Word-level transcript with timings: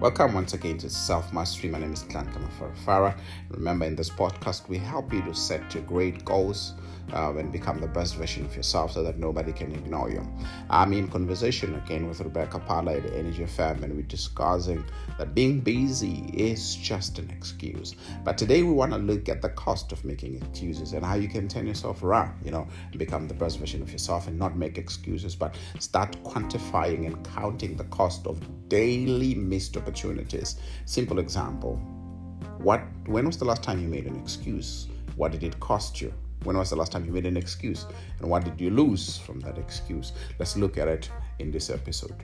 Welcome 0.00 0.34
once 0.34 0.54
again 0.54 0.78
to 0.78 0.88
Self 0.88 1.32
Mastery. 1.32 1.68
My 1.70 1.80
name 1.80 1.92
is 1.92 2.04
Nhlanhla. 2.04 3.18
Remember, 3.50 3.84
in 3.84 3.96
this 3.96 4.08
podcast, 4.08 4.68
we 4.68 4.78
help 4.78 5.12
you 5.12 5.22
to 5.22 5.34
set 5.34 5.74
your 5.74 5.82
great 5.82 6.24
goals 6.24 6.74
uh, 7.12 7.34
and 7.36 7.50
become 7.50 7.80
the 7.80 7.88
best 7.88 8.14
version 8.14 8.44
of 8.44 8.54
yourself 8.54 8.92
so 8.92 9.02
that 9.02 9.18
nobody 9.18 9.52
can 9.52 9.72
ignore 9.72 10.08
you. 10.08 10.24
I'm 10.70 10.92
in 10.92 11.08
conversation 11.08 11.74
again 11.74 12.06
with 12.06 12.20
Rebecca 12.20 12.60
Parla 12.60 12.94
at 12.98 13.06
Energy 13.06 13.44
FM, 13.44 13.82
and 13.82 13.96
we're 13.96 14.02
discussing 14.02 14.84
that 15.18 15.34
being 15.34 15.58
busy 15.60 16.30
is 16.32 16.76
just 16.76 17.18
an 17.18 17.30
excuse. 17.30 17.96
But 18.24 18.38
today, 18.38 18.62
we 18.62 18.72
want 18.72 18.92
to 18.92 18.98
look 18.98 19.28
at 19.28 19.42
the 19.42 19.48
cost 19.50 19.90
of 19.90 20.04
making 20.04 20.36
excuses 20.36 20.92
and 20.92 21.04
how 21.04 21.16
you 21.16 21.28
can 21.28 21.48
turn 21.48 21.66
yourself 21.66 22.04
around, 22.04 22.38
you 22.44 22.52
know, 22.52 22.68
become 22.96 23.26
the 23.26 23.34
best 23.34 23.58
version 23.58 23.82
of 23.82 23.90
yourself 23.90 24.28
and 24.28 24.38
not 24.38 24.56
make 24.56 24.78
excuses, 24.78 25.34
but 25.34 25.56
start 25.80 26.12
quantifying 26.22 27.06
and 27.06 27.24
counting 27.34 27.76
the 27.76 27.84
cost 27.84 28.28
of 28.28 28.40
daily 28.68 29.34
missed 29.34 29.76
opportunities. 29.88 30.56
Simple 30.84 31.18
example. 31.18 31.76
What 32.58 32.82
when 33.06 33.26
was 33.26 33.38
the 33.38 33.44
last 33.44 33.62
time 33.62 33.80
you 33.80 33.88
made 33.88 34.06
an 34.06 34.16
excuse? 34.16 34.88
What 35.16 35.32
did 35.32 35.42
it 35.42 35.58
cost 35.60 36.00
you? 36.00 36.12
When 36.44 36.56
was 36.56 36.70
the 36.70 36.76
last 36.76 36.92
time 36.92 37.04
you 37.04 37.12
made 37.12 37.26
an 37.26 37.36
excuse? 37.36 37.86
And 38.20 38.30
what 38.30 38.44
did 38.44 38.60
you 38.60 38.70
lose 38.70 39.18
from 39.18 39.40
that 39.40 39.58
excuse? 39.58 40.12
Let's 40.38 40.56
look 40.56 40.78
at 40.78 40.86
it 40.88 41.10
in 41.38 41.50
this 41.50 41.70
episode. 41.70 42.14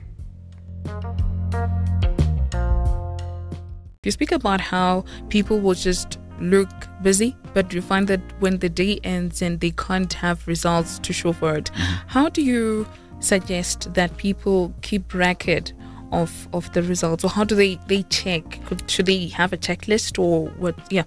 You 4.03 4.11
speak 4.11 4.31
about 4.31 4.61
how 4.61 5.03
people 5.29 5.59
will 5.59 5.73
just 5.73 6.19
look 6.39 6.69
busy, 7.01 7.35
but 7.53 7.73
you 7.73 7.81
find 7.81 8.07
that 8.07 8.21
when 8.39 8.59
the 8.59 8.69
day 8.69 8.99
ends 9.03 9.41
and 9.41 9.59
they 9.59 9.71
can't 9.71 10.13
have 10.13 10.47
results 10.47 10.99
to 10.99 11.11
show 11.11 11.33
for 11.33 11.55
it, 11.55 11.71
mm-hmm. 11.71 12.07
how 12.07 12.29
do 12.29 12.41
you 12.41 12.87
suggest 13.19 13.93
that 13.95 14.15
people 14.17 14.73
keep 14.81 15.13
record 15.13 15.73
of 16.11 16.47
of 16.53 16.71
the 16.73 16.81
results 16.83 17.23
or 17.23 17.29
how 17.29 17.43
do 17.43 17.55
they 17.55 17.79
they 17.87 18.03
check 18.03 18.59
should 18.87 19.05
they 19.05 19.27
have 19.27 19.53
a 19.53 19.57
checklist 19.57 20.19
or 20.19 20.47
what 20.57 20.75
yeah 20.91 21.03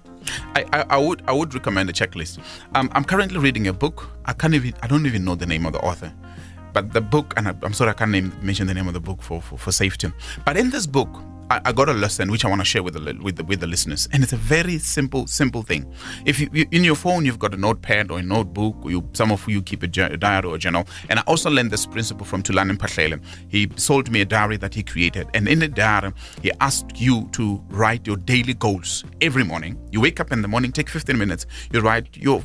I, 0.55 0.65
I, 0.73 0.85
I 0.91 0.99
would 0.99 1.23
I 1.27 1.33
would 1.33 1.55
recommend 1.55 1.89
a 1.89 1.93
checklist. 1.93 2.39
Um, 2.75 2.91
I'm 2.93 3.05
currently 3.05 3.39
reading 3.39 3.67
a 3.67 3.73
book. 3.73 4.11
I 4.27 4.33
can't 4.33 4.55
even 4.55 4.75
I 4.83 4.87
don't 4.87 5.07
even 5.07 5.25
know 5.25 5.35
the 5.35 5.47
name 5.47 5.65
of 5.65 5.73
the 5.73 5.81
author, 5.81 6.13
but 6.73 6.93
the 6.93 7.01
book 7.01 7.33
and 7.37 7.49
I, 7.49 7.55
am 7.63 7.73
sorry 7.73 7.91
I 7.91 7.95
can't 7.95 8.11
name, 8.11 8.33
mention 8.43 8.67
the 8.67 8.75
name 8.75 8.89
of 8.89 8.95
the 8.95 9.01
book 9.01 9.23
for, 9.23 9.41
for 9.41 9.57
for 9.57 9.73
safety. 9.73 10.13
But 10.45 10.57
in 10.57 10.71
this 10.71 10.87
book, 10.87 11.09
I, 11.51 11.61
I 11.67 11.73
got 11.73 11.89
a 11.89 11.93
lesson 11.93 12.31
which 12.31 12.45
I 12.45 12.49
want 12.49 12.61
to 12.61 12.65
share 12.65 12.83
with 12.83 12.95
the 12.95 13.19
with 13.23 13.37
the, 13.37 13.45
with 13.45 13.61
the 13.61 13.67
listeners, 13.67 14.09
and 14.13 14.23
it's 14.23 14.33
a 14.33 14.37
very 14.37 14.79
simple 14.79 15.27
simple 15.27 15.63
thing. 15.63 15.91
If 16.27 16.41
you, 16.41 16.49
you 16.53 16.67
in 16.71 16.85
your 16.85 16.95
phone 16.95 17.25
you've 17.25 17.39
got 17.39 17.55
a 17.55 17.57
notepad 17.57 18.11
or 18.11 18.19
a 18.19 18.23
notebook, 18.23 18.77
or 18.83 18.91
you 18.91 19.09
some 19.13 19.33
of 19.33 19.49
you 19.49 19.63
keep 19.63 19.83
a, 19.83 19.87
a 19.87 20.17
diary 20.17 20.49
or 20.49 20.57
a 20.57 20.59
journal, 20.59 20.87
and 21.09 21.19
I 21.19 21.23
also 21.23 21.51
learned 21.51 21.71
this 21.71 21.87
principle 21.87 22.27
from 22.27 22.43
Tulani 22.43 22.77
Mphahlele. 22.77 23.23
He 23.49 23.71
sold 23.77 24.11
me 24.11 24.21
a 24.21 24.25
diary 24.25 24.57
that 24.59 24.75
he 24.75 24.83
created, 24.83 25.29
and 25.35 25.49
in 25.49 25.61
the 25.61 25.69
diary 25.69 26.13
he 26.43 26.53
asked 26.61 27.01
you 27.01 27.29
to 27.33 27.63
write 27.69 28.07
your 28.07 28.17
daily 28.17 28.55
goals 28.55 29.05
every 29.21 29.45
morning. 29.45 29.79
You 29.91 30.01
wake 30.01 30.21
up 30.21 30.33
in 30.33 30.43
the 30.43 30.49
morning, 30.49 30.73
take 30.73 30.89
15 30.89 31.17
minutes, 31.17 31.47
you 31.73 31.81
write 31.81 32.17
your 32.17 32.43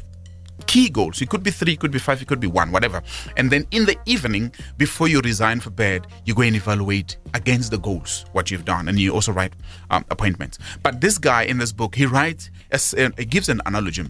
key 0.67 0.89
goals. 0.89 1.21
It 1.21 1.29
could 1.29 1.43
be 1.43 1.51
three, 1.51 1.73
it 1.73 1.79
could 1.79 1.91
be 1.91 1.99
five, 1.99 2.21
it 2.21 2.27
could 2.27 2.39
be 2.39 2.47
one, 2.47 2.71
whatever. 2.71 3.01
And 3.37 3.51
then 3.51 3.67
in 3.71 3.85
the 3.85 3.97
evening, 4.05 4.53
before 4.77 5.07
you 5.07 5.21
resign 5.21 5.59
for 5.59 5.69
bed, 5.69 6.07
you 6.25 6.33
go 6.33 6.41
and 6.41 6.55
evaluate 6.55 7.17
against 7.33 7.71
the 7.71 7.77
goals 7.77 8.25
what 8.31 8.51
you've 8.51 8.65
done, 8.65 8.87
and 8.87 8.99
you 8.99 9.13
also 9.13 9.31
write 9.31 9.53
um, 9.89 10.05
appointments. 10.09 10.59
But 10.81 11.01
this 11.01 11.17
guy 11.17 11.43
in 11.43 11.57
this 11.57 11.71
book, 11.71 11.95
he 11.95 12.05
writes, 12.05 12.49
uh, 12.71 13.09
he 13.17 13.25
gives 13.25 13.49
an 13.49 13.61
analogy 13.65 14.05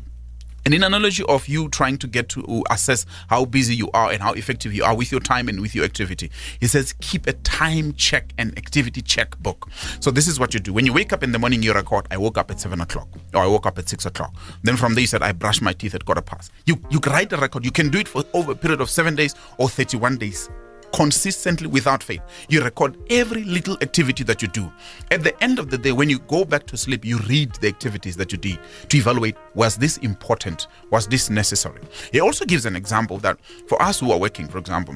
and 0.66 0.74
in 0.74 0.84
analogy 0.84 1.24
of 1.28 1.48
you 1.48 1.68
trying 1.70 1.98
to 1.98 2.08
get 2.08 2.30
to 2.30 2.64
assess 2.70 3.06
how 3.28 3.46
busy 3.46 3.76
you 3.76 3.90
are 3.94 4.12
and 4.12 4.22
how 4.22 4.34
effective 4.34 4.74
you 4.74 4.84
are 4.84 4.96
with 4.96 5.12
your 5.12 5.20
time 5.20 5.50
and 5.50 5.60
with 5.60 5.76
your 5.76 5.84
activity, 5.84 6.32
he 6.60 6.68
says 6.68 6.94
keep 7.02 7.28
a 7.28 7.34
time 7.34 7.94
check 7.94 8.34
and 8.38 8.58
activity 8.58 9.02
check 9.02 9.38
book. 9.40 9.70
So 10.00 10.10
this 10.10 10.28
is 10.28 10.40
what 10.40 10.54
you 10.54 10.60
do. 10.60 10.72
When 10.72 10.86
you 10.86 10.94
wake 10.94 11.12
up 11.12 11.22
in 11.24 11.32
the 11.32 11.40
morning, 11.40 11.64
you 11.64 11.74
record, 11.74 12.08
I 12.12 12.18
woke 12.18 12.38
up 12.38 12.50
at 12.50 12.60
seven 12.60 12.82
o'clock 12.82 13.08
or 13.34 13.42
I 13.44 13.48
woke 13.48 13.66
up 13.66 13.78
at 13.78 13.90
six 13.90 14.06
o'clock. 14.06 14.34
Then 14.64 14.78
from 14.78 14.94
there 14.94 15.02
you 15.02 15.08
said 15.08 15.22
I 15.22 15.34
brushed 15.34 15.62
my 15.62 15.74
teeth 15.74 15.96
at 15.96 16.06
quarter 16.06 16.22
past. 16.22 16.52
You 16.66 16.82
you 16.90 17.00
write 17.06 17.34
a 17.34 17.38
record. 17.38 17.66
You 17.66 17.72
can 17.72 17.90
do 17.90 18.00
it 18.00 18.08
for 18.08 18.24
over 18.34 18.54
a 18.54 18.56
period 18.56 18.82
of 18.82 18.90
seven 18.90 19.16
days 19.16 19.36
or 19.58 19.70
31 19.70 20.18
days 20.18 20.50
consistently 20.94 21.68
without 21.68 22.04
fail. 22.04 22.24
You 22.50 22.64
record 22.64 22.98
every 23.10 23.44
little 23.44 23.78
activity 23.82 24.24
that 24.26 24.42
you 24.42 24.48
do. 24.48 24.72
At 25.12 25.24
the 25.24 25.44
end 25.44 25.60
of 25.60 25.70
the 25.70 25.78
day, 25.78 25.92
when 25.92 26.10
you 26.10 26.20
go 26.20 26.46
back 26.46 26.66
to 26.68 26.78
sleep, 26.78 27.04
you 27.04 27.18
read 27.30 27.54
the 27.56 27.68
activities 27.68 28.16
that 28.18 28.32
you 28.32 28.38
did 28.38 28.60
to 28.90 28.98
evaluate 28.98 29.36
was 29.56 29.76
this 29.76 29.98
important? 29.98 30.68
Was 30.92 31.08
this 31.08 31.30
necessary? 31.30 31.82
He 32.12 32.22
also 32.22 32.46
gives 32.46 32.66
an 32.66 32.76
example 32.76 33.18
that 33.20 33.40
for 33.68 33.82
us 33.82 34.00
who 34.00 34.12
are 34.12 34.20
working, 34.20 34.48
for 34.48 34.60
example, 34.60 34.96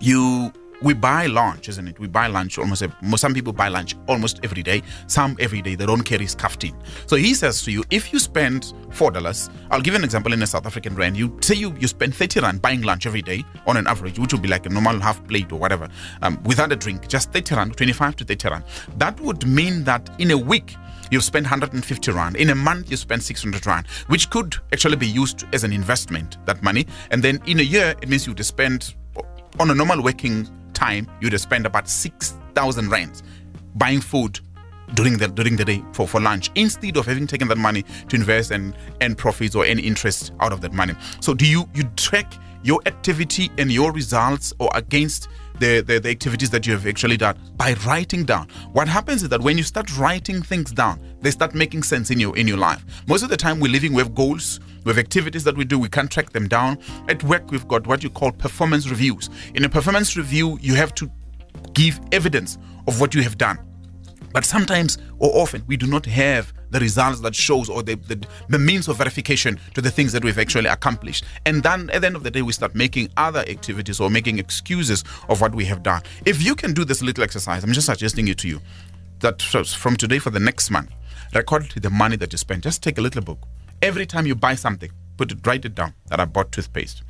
you 0.00 0.52
we 0.82 0.94
buy 0.94 1.26
lunch, 1.26 1.68
isn't 1.68 1.88
it? 1.88 1.98
We 1.98 2.08
buy 2.08 2.26
lunch 2.26 2.58
almost. 2.58 2.82
Every, 2.82 3.18
some 3.18 3.34
people 3.34 3.52
buy 3.52 3.68
lunch 3.68 3.94
almost 4.08 4.40
every 4.42 4.62
day. 4.62 4.82
Some 5.06 5.36
every 5.40 5.62
day. 5.62 5.74
They 5.74 5.86
don't 5.86 6.02
carry 6.02 6.24
in. 6.24 6.74
So 7.06 7.16
he 7.16 7.34
says 7.34 7.62
to 7.62 7.72
you, 7.72 7.84
if 7.90 8.12
you 8.12 8.18
spend 8.18 8.74
four 8.90 9.10
dollars, 9.10 9.50
I'll 9.70 9.80
give 9.80 9.94
an 9.94 10.04
example 10.04 10.32
in 10.32 10.42
a 10.42 10.46
South 10.46 10.66
African 10.66 10.94
rand. 10.94 11.16
You 11.16 11.36
say 11.40 11.54
you 11.54 11.74
you 11.78 11.88
spend 11.88 12.14
thirty 12.14 12.40
rand 12.40 12.62
buying 12.62 12.82
lunch 12.82 13.06
every 13.06 13.22
day 13.22 13.44
on 13.66 13.76
an 13.76 13.86
average, 13.86 14.18
which 14.18 14.32
would 14.32 14.42
be 14.42 14.48
like 14.48 14.66
a 14.66 14.68
normal 14.68 14.98
half 15.00 15.26
plate 15.28 15.52
or 15.52 15.58
whatever, 15.58 15.88
um, 16.22 16.42
without 16.44 16.72
a 16.72 16.76
drink, 16.76 17.08
just 17.08 17.32
thirty 17.32 17.54
rand, 17.54 17.76
twenty-five 17.76 18.16
to 18.16 18.24
thirty 18.24 18.48
rand. 18.48 18.64
That 18.98 19.18
would 19.20 19.46
mean 19.46 19.84
that 19.84 20.10
in 20.18 20.30
a 20.30 20.38
week 20.38 20.76
you 21.10 21.20
spend 21.20 21.44
150 21.44 22.10
rand. 22.10 22.36
In 22.36 22.48
a 22.50 22.54
month, 22.54 22.90
you 22.90 22.96
spend 22.96 23.22
600 23.22 23.66
rand, 23.66 23.86
which 24.06 24.30
could 24.30 24.56
actually 24.72 24.96
be 24.96 25.06
used 25.06 25.44
as 25.52 25.62
an 25.62 25.70
investment, 25.70 26.38
that 26.46 26.62
money. 26.62 26.86
And 27.10 27.22
then 27.22 27.38
in 27.46 27.60
a 27.60 27.62
year, 27.62 27.94
it 28.00 28.08
means 28.08 28.26
you 28.26 28.32
would 28.32 28.42
spend 28.46 28.94
on 29.60 29.70
a 29.70 29.74
normal 29.74 30.02
working 30.02 30.48
time, 30.82 31.06
you'd 31.20 31.38
spend 31.40 31.66
about 31.66 31.88
6,000 31.88 32.90
rands 32.90 33.22
buying 33.76 34.00
food 34.00 34.40
during 34.94 35.16
the 35.16 35.28
during 35.28 35.56
the 35.56 35.64
day 35.64 35.82
for, 35.92 36.06
for 36.06 36.20
lunch 36.20 36.50
instead 36.54 36.96
of 36.96 37.06
having 37.06 37.26
taken 37.26 37.48
that 37.48 37.56
money 37.56 37.82
to 38.08 38.16
invest 38.16 38.50
and 38.50 38.76
earn 39.00 39.14
profits 39.14 39.54
or 39.54 39.64
any 39.64 39.82
interest 39.82 40.32
out 40.40 40.52
of 40.52 40.60
that 40.60 40.72
money. 40.72 40.94
So 41.20 41.34
do 41.34 41.46
you 41.46 41.68
you 41.74 41.84
track 41.96 42.34
your 42.62 42.80
activity 42.86 43.50
and 43.58 43.70
your 43.70 43.92
results 43.92 44.52
or 44.58 44.70
against 44.74 45.28
the, 45.58 45.80
the, 45.80 45.98
the 46.00 46.08
activities 46.08 46.50
that 46.50 46.66
you 46.66 46.72
have 46.72 46.86
actually 46.86 47.16
done 47.16 47.38
by 47.56 47.74
writing 47.86 48.24
down. 48.24 48.48
What 48.72 48.88
happens 48.88 49.22
is 49.22 49.28
that 49.28 49.40
when 49.40 49.56
you 49.56 49.62
start 49.62 49.96
writing 49.96 50.42
things 50.42 50.72
down, 50.72 51.00
they 51.20 51.30
start 51.30 51.54
making 51.54 51.82
sense 51.84 52.10
in 52.10 52.18
your 52.18 52.36
in 52.36 52.48
your 52.48 52.56
life. 52.56 52.84
Most 53.06 53.22
of 53.22 53.28
the 53.28 53.36
time 53.36 53.60
we're 53.60 53.70
living 53.70 53.92
with 53.92 54.14
goals, 54.14 54.60
with 54.84 54.98
activities 54.98 55.44
that 55.44 55.56
we 55.56 55.64
do, 55.64 55.78
we 55.78 55.88
can't 55.88 56.10
track 56.10 56.30
them 56.30 56.48
down. 56.48 56.78
At 57.08 57.22
work, 57.22 57.50
we've 57.50 57.68
got 57.68 57.86
what 57.86 58.02
you 58.02 58.10
call 58.10 58.32
performance 58.32 58.88
reviews. 58.88 59.30
In 59.54 59.64
a 59.64 59.68
performance 59.68 60.16
review, 60.16 60.58
you 60.60 60.74
have 60.74 60.94
to 60.96 61.10
give 61.74 62.00
evidence 62.10 62.58
of 62.86 63.00
what 63.00 63.14
you 63.14 63.22
have 63.22 63.38
done. 63.38 63.58
But 64.32 64.44
sometimes 64.44 64.98
or 65.18 65.30
often 65.34 65.62
we 65.66 65.76
do 65.76 65.86
not 65.86 66.06
have 66.06 66.52
the 66.72 66.80
results 66.80 67.20
that 67.20 67.34
shows 67.34 67.68
or 67.68 67.82
the, 67.82 67.94
the, 67.94 68.26
the, 68.48 68.58
means 68.58 68.88
of 68.88 68.96
verification 68.96 69.60
to 69.74 69.80
the 69.80 69.90
things 69.90 70.12
that 70.12 70.24
we've 70.24 70.38
actually 70.38 70.68
accomplished. 70.68 71.24
And 71.46 71.62
then 71.62 71.90
at 71.90 72.00
the 72.00 72.06
end 72.06 72.16
of 72.16 72.22
the 72.22 72.30
day, 72.30 72.42
we 72.42 72.52
start 72.52 72.74
making 72.74 73.10
other 73.16 73.40
activities 73.40 74.00
or 74.00 74.10
making 74.10 74.38
excuses 74.38 75.04
of 75.28 75.40
what 75.40 75.54
we 75.54 75.66
have 75.66 75.82
done. 75.82 76.02
If 76.24 76.42
you 76.42 76.54
can 76.54 76.72
do 76.72 76.84
this 76.84 77.02
little 77.02 77.22
exercise, 77.22 77.62
I'm 77.62 77.72
just 77.72 77.86
suggesting 77.86 78.26
it 78.28 78.38
to 78.38 78.48
you 78.48 78.60
that 79.20 79.42
from 79.42 79.96
today 79.96 80.18
for 80.18 80.30
the 80.30 80.40
next 80.40 80.70
month, 80.70 80.90
record 81.34 81.70
the 81.76 81.90
money 81.90 82.16
that 82.16 82.32
you 82.32 82.38
spend. 82.38 82.62
Just 82.62 82.82
take 82.82 82.98
a 82.98 83.02
little 83.02 83.22
book. 83.22 83.38
Every 83.82 84.06
time 84.06 84.26
you 84.26 84.34
buy 84.34 84.54
something, 84.54 84.90
put 85.16 85.30
it, 85.30 85.46
write 85.46 85.64
it 85.64 85.74
down 85.74 85.94
that 86.08 86.20
I 86.20 86.24
bought 86.24 86.52
toothpaste. 86.52 87.02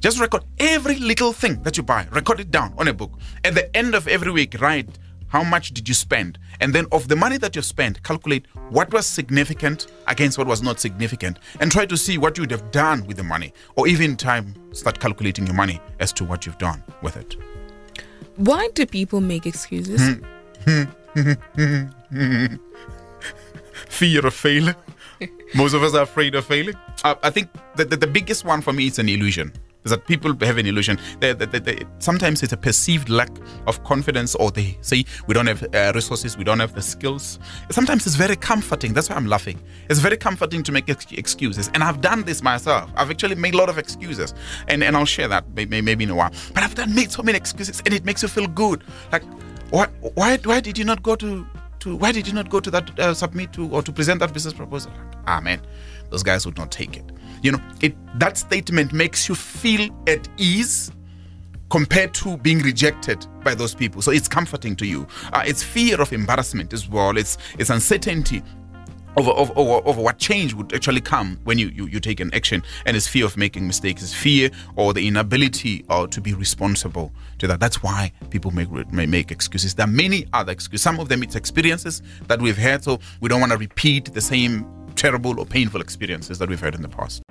Just 0.00 0.20
record 0.20 0.44
every 0.58 0.96
little 0.96 1.32
thing 1.32 1.62
that 1.62 1.76
you 1.76 1.82
buy. 1.82 2.06
Record 2.10 2.40
it 2.40 2.50
down 2.50 2.72
on 2.78 2.88
a 2.88 2.94
book. 2.94 3.12
At 3.44 3.54
the 3.54 3.76
end 3.76 3.94
of 3.94 4.08
every 4.08 4.32
week, 4.32 4.60
write 4.60 4.88
how 5.32 5.42
much 5.42 5.72
did 5.72 5.88
you 5.88 5.94
spend? 5.94 6.38
And 6.60 6.74
then 6.74 6.84
of 6.92 7.08
the 7.08 7.16
money 7.16 7.38
that 7.38 7.56
you 7.56 7.62
spent, 7.62 8.02
calculate 8.02 8.46
what 8.68 8.92
was 8.92 9.06
significant 9.06 9.86
against 10.06 10.36
what 10.36 10.46
was 10.46 10.60
not 10.62 10.78
significant 10.78 11.38
and 11.58 11.72
try 11.72 11.86
to 11.86 11.96
see 11.96 12.18
what 12.18 12.36
you 12.36 12.42
would 12.42 12.50
have 12.50 12.70
done 12.70 13.06
with 13.06 13.16
the 13.16 13.22
money. 13.22 13.54
Or 13.74 13.88
even 13.88 14.14
time, 14.14 14.54
start 14.74 15.00
calculating 15.00 15.46
your 15.46 15.54
money 15.54 15.80
as 16.00 16.12
to 16.14 16.24
what 16.24 16.44
you've 16.44 16.58
done 16.58 16.84
with 17.00 17.16
it. 17.16 17.36
Why 18.36 18.68
do 18.74 18.84
people 18.84 19.22
make 19.22 19.46
excuses? 19.46 20.20
Fear 23.88 24.26
of 24.26 24.34
failure. 24.34 24.76
Most 25.54 25.72
of 25.72 25.82
us 25.82 25.94
are 25.94 26.02
afraid 26.02 26.34
of 26.34 26.44
failing. 26.44 26.74
Uh, 27.04 27.14
I 27.22 27.30
think 27.30 27.48
that 27.76 27.88
the, 27.88 27.96
the 27.96 28.06
biggest 28.06 28.44
one 28.44 28.60
for 28.60 28.74
me 28.74 28.88
is 28.88 28.98
an 28.98 29.08
illusion 29.08 29.54
is 29.84 29.90
that 29.90 30.06
people 30.06 30.34
have 30.40 30.58
an 30.58 30.66
illusion. 30.66 30.98
They, 31.20 31.32
they, 31.32 31.58
they, 31.58 31.82
sometimes 31.98 32.42
it's 32.42 32.52
a 32.52 32.56
perceived 32.56 33.08
lack 33.08 33.30
of 33.66 33.82
confidence, 33.84 34.34
or 34.34 34.50
they 34.50 34.78
say 34.80 35.04
we 35.26 35.34
don't 35.34 35.46
have 35.46 35.62
uh, 35.74 35.92
resources, 35.94 36.36
we 36.36 36.44
don't 36.44 36.60
have 36.60 36.74
the 36.74 36.82
skills. 36.82 37.38
Sometimes 37.70 38.06
it's 38.06 38.16
very 38.16 38.36
comforting. 38.36 38.92
That's 38.92 39.08
why 39.08 39.16
I'm 39.16 39.26
laughing. 39.26 39.60
It's 39.88 40.00
very 40.00 40.16
comforting 40.16 40.62
to 40.64 40.72
make 40.72 40.88
ex- 40.88 41.06
excuses, 41.12 41.70
and 41.74 41.82
I've 41.82 42.00
done 42.00 42.22
this 42.22 42.42
myself. 42.42 42.90
I've 42.96 43.10
actually 43.10 43.34
made 43.34 43.54
a 43.54 43.56
lot 43.58 43.68
of 43.68 43.78
excuses, 43.78 44.34
and 44.68 44.82
and 44.84 44.96
I'll 44.96 45.04
share 45.04 45.28
that 45.28 45.44
maybe, 45.54 45.80
maybe 45.80 46.04
in 46.04 46.10
a 46.10 46.14
while. 46.14 46.32
But 46.54 46.62
I've 46.62 46.74
done 46.74 46.94
made 46.94 47.10
so 47.10 47.22
many 47.22 47.36
excuses, 47.36 47.82
and 47.84 47.94
it 47.94 48.04
makes 48.04 48.22
you 48.22 48.28
feel 48.28 48.46
good. 48.46 48.84
Like, 49.10 49.24
why 49.70 49.86
why 50.14 50.36
why 50.38 50.60
did 50.60 50.78
you 50.78 50.84
not 50.84 51.02
go 51.02 51.16
to 51.16 51.46
to 51.80 51.96
why 51.96 52.12
did 52.12 52.26
you 52.26 52.32
not 52.32 52.48
go 52.48 52.60
to 52.60 52.70
that 52.70 52.98
uh, 53.00 53.14
submit 53.14 53.52
to 53.54 53.68
or 53.70 53.82
to 53.82 53.92
present 53.92 54.20
that 54.20 54.32
business 54.32 54.54
proposal? 54.54 54.92
Ah 55.26 55.40
man, 55.40 55.60
those 56.12 56.22
guys 56.22 56.46
would 56.46 56.56
not 56.56 56.70
take 56.70 56.96
it. 56.96 57.10
You 57.42 57.52
know, 57.52 57.60
it 57.80 57.96
that 58.20 58.36
statement 58.36 58.92
makes 58.92 59.28
you 59.28 59.34
feel 59.34 59.90
at 60.06 60.28
ease, 60.36 60.92
compared 61.70 62.12
to 62.12 62.36
being 62.36 62.58
rejected 62.60 63.26
by 63.42 63.54
those 63.54 63.74
people. 63.74 64.02
So 64.02 64.12
it's 64.12 64.28
comforting 64.28 64.76
to 64.76 64.86
you. 64.86 65.06
Uh, 65.32 65.42
it's 65.44 65.62
fear 65.62 66.00
of 66.00 66.12
embarrassment 66.12 66.72
as 66.72 66.88
well. 66.88 67.16
It's 67.16 67.38
it's 67.58 67.70
uncertainty 67.70 68.42
over, 69.16 69.30
over, 69.30 69.52
over, 69.56 69.86
over 69.86 70.02
what 70.02 70.18
change 70.18 70.54
would 70.54 70.72
actually 70.74 71.00
come 71.00 71.38
when 71.44 71.58
you, 71.58 71.68
you, 71.68 71.86
you 71.86 72.00
take 72.00 72.20
an 72.20 72.32
action 72.34 72.62
and 72.86 72.96
it's 72.96 73.06
fear 73.06 73.24
of 73.24 73.36
making 73.36 73.66
mistakes 73.66 74.02
it's 74.02 74.14
fear 74.14 74.50
or 74.76 74.94
the 74.94 75.06
inability 75.06 75.84
or 75.90 76.08
to 76.08 76.20
be 76.20 76.32
responsible 76.32 77.12
to 77.38 77.46
that 77.46 77.60
that's 77.60 77.82
why 77.82 78.10
people 78.30 78.50
make 78.52 78.70
may 78.90 79.04
make 79.04 79.30
excuses 79.30 79.74
there 79.74 79.84
are 79.84 79.90
many 79.90 80.26
other 80.32 80.52
excuses 80.52 80.82
some 80.82 80.98
of 80.98 81.10
them 81.10 81.22
it's 81.22 81.36
experiences 81.36 82.00
that 82.26 82.40
we've 82.40 82.56
had 82.56 82.82
so 82.82 82.98
we 83.20 83.28
don't 83.28 83.40
want 83.40 83.52
to 83.52 83.58
repeat 83.58 84.12
the 84.14 84.20
same 84.20 84.66
terrible 84.94 85.38
or 85.38 85.46
painful 85.46 85.80
experiences 85.80 86.38
that 86.38 86.48
we've 86.48 86.60
had 86.60 86.74
in 86.74 86.82
the 86.82 86.88
past 86.88 87.22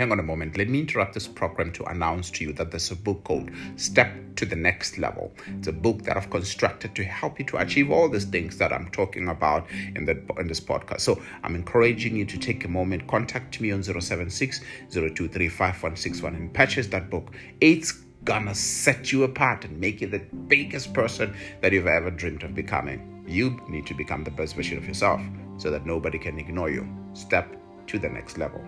hang 0.00 0.12
on 0.12 0.18
a 0.18 0.22
moment. 0.22 0.56
Let 0.56 0.70
me 0.70 0.80
interrupt 0.80 1.12
this 1.12 1.28
program 1.28 1.72
to 1.72 1.84
announce 1.84 2.30
to 2.30 2.44
you 2.44 2.54
that 2.54 2.70
there's 2.70 2.90
a 2.90 2.96
book 2.96 3.22
called 3.22 3.50
Step 3.76 4.10
to 4.36 4.46
the 4.46 4.56
Next 4.56 4.96
Level. 4.96 5.30
It's 5.58 5.68
a 5.68 5.72
book 5.72 6.04
that 6.04 6.16
I've 6.16 6.30
constructed 6.30 6.94
to 6.94 7.04
help 7.04 7.38
you 7.38 7.44
to 7.44 7.58
achieve 7.58 7.90
all 7.90 8.08
these 8.08 8.24
things 8.24 8.56
that 8.56 8.72
I'm 8.72 8.88
talking 8.92 9.28
about 9.28 9.66
in 9.94 10.06
the 10.06 10.24
in 10.38 10.48
this 10.48 10.58
podcast. 10.58 11.00
So 11.02 11.20
I'm 11.44 11.54
encouraging 11.54 12.16
you 12.16 12.24
to 12.24 12.38
take 12.38 12.64
a 12.64 12.68
moment, 12.68 13.06
contact 13.08 13.60
me 13.60 13.72
on 13.72 13.82
076 13.82 14.62
and 14.96 16.54
purchase 16.54 16.86
that 16.86 17.10
book. 17.10 17.34
It's 17.60 17.92
gonna 18.24 18.54
set 18.54 19.12
you 19.12 19.24
apart 19.24 19.64
and 19.64 19.80
make 19.80 20.00
you 20.00 20.06
the 20.06 20.20
biggest 20.48 20.92
person 20.92 21.34
that 21.60 21.72
you've 21.72 21.86
ever 21.86 22.10
dreamed 22.10 22.42
of 22.42 22.54
becoming. 22.54 23.24
You 23.26 23.60
need 23.68 23.86
to 23.86 23.94
become 23.94 24.24
the 24.24 24.30
best 24.30 24.56
version 24.56 24.78
of 24.78 24.86
yourself 24.86 25.20
so 25.56 25.70
that 25.70 25.86
nobody 25.86 26.18
can 26.18 26.38
ignore 26.38 26.70
you. 26.70 26.86
Step 27.14 27.56
to 27.86 27.98
the 27.98 28.08
next 28.08 28.38
level. 28.38 28.60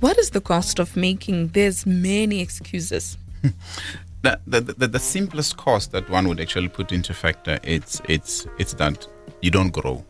What 0.00 0.18
is 0.18 0.30
the 0.30 0.40
cost 0.40 0.78
of 0.78 0.96
making 0.96 1.48
this 1.48 1.86
many 1.86 2.40
excuses? 2.40 3.16
the, 4.22 4.40
the, 4.46 4.60
the, 4.60 4.88
the, 4.88 4.98
simplest 4.98 5.56
cost 5.56 5.92
that 5.92 6.08
one 6.10 6.26
would 6.28 6.40
actually 6.40 6.68
put 6.68 6.92
into 6.92 7.12
factor 7.12 7.58
it's 7.64 8.00
it's 8.08 8.46
it's 8.58 8.74
that 8.74 9.06
you 9.40 9.50
don't 9.50 9.72
grow 9.72 10.04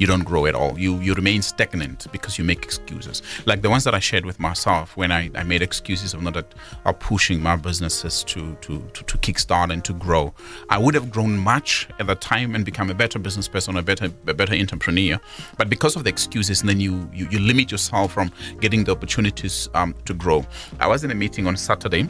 you 0.00 0.06
don't 0.06 0.24
grow 0.24 0.46
at 0.46 0.54
all. 0.54 0.78
You 0.78 0.98
you 0.98 1.12
remain 1.14 1.42
stagnant 1.42 2.06
because 2.10 2.38
you 2.38 2.44
make 2.44 2.64
excuses. 2.64 3.22
Like 3.44 3.60
the 3.60 3.68
ones 3.68 3.84
that 3.84 3.94
I 3.94 3.98
shared 4.00 4.24
with 4.24 4.40
myself 4.40 4.96
when 4.96 5.12
I, 5.12 5.30
I 5.34 5.44
made 5.44 5.62
excuses 5.62 6.14
of 6.14 6.22
not 6.22 6.34
that 6.34 6.54
are 6.86 6.94
pushing 6.94 7.42
my 7.42 7.56
businesses 7.56 8.24
to, 8.24 8.56
to 8.62 8.80
to 8.94 9.04
to 9.04 9.18
kickstart 9.18 9.70
and 9.70 9.84
to 9.84 9.92
grow. 9.92 10.32
I 10.70 10.78
would 10.78 10.94
have 10.94 11.10
grown 11.10 11.36
much 11.38 11.86
at 11.98 12.06
the 12.06 12.14
time 12.14 12.54
and 12.54 12.64
become 12.64 12.90
a 12.90 12.94
better 12.94 13.18
business 13.18 13.46
person, 13.46 13.76
a 13.76 13.82
better 13.82 14.06
a 14.26 14.34
better 14.34 14.54
entrepreneur. 14.54 15.20
But 15.58 15.68
because 15.68 15.96
of 15.96 16.04
the 16.04 16.10
excuses, 16.10 16.62
then 16.62 16.80
you 16.80 17.08
you, 17.12 17.28
you 17.30 17.38
limit 17.38 17.70
yourself 17.70 18.12
from 18.12 18.32
getting 18.60 18.84
the 18.84 18.92
opportunities 18.92 19.68
um, 19.74 19.94
to 20.06 20.14
grow. 20.14 20.46
I 20.80 20.86
was 20.86 21.04
in 21.04 21.10
a 21.10 21.14
meeting 21.14 21.46
on 21.46 21.56
Saturday 21.56 22.08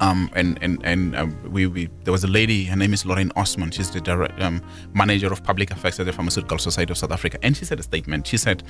um, 0.00 0.30
and 0.34 0.58
and 0.62 0.84
and 0.84 1.16
uh, 1.16 1.26
we, 1.48 1.66
we 1.66 1.88
there 2.04 2.12
was 2.12 2.24
a 2.24 2.28
lady. 2.28 2.64
Her 2.64 2.76
name 2.76 2.92
is 2.92 3.06
Lorraine 3.06 3.32
Osman. 3.36 3.70
She's 3.70 3.90
the 3.90 4.00
direct, 4.00 4.40
um, 4.42 4.62
manager 4.92 5.32
of 5.32 5.42
public 5.42 5.70
affairs 5.70 6.00
at 6.00 6.06
the 6.06 6.12
Pharmaceutical 6.12 6.58
Society 6.58 6.90
of 6.90 6.98
South 6.98 7.12
Africa. 7.12 7.38
And 7.42 7.56
she 7.56 7.64
said 7.64 7.78
a 7.80 7.82
statement. 7.82 8.26
She 8.26 8.36
said, 8.36 8.62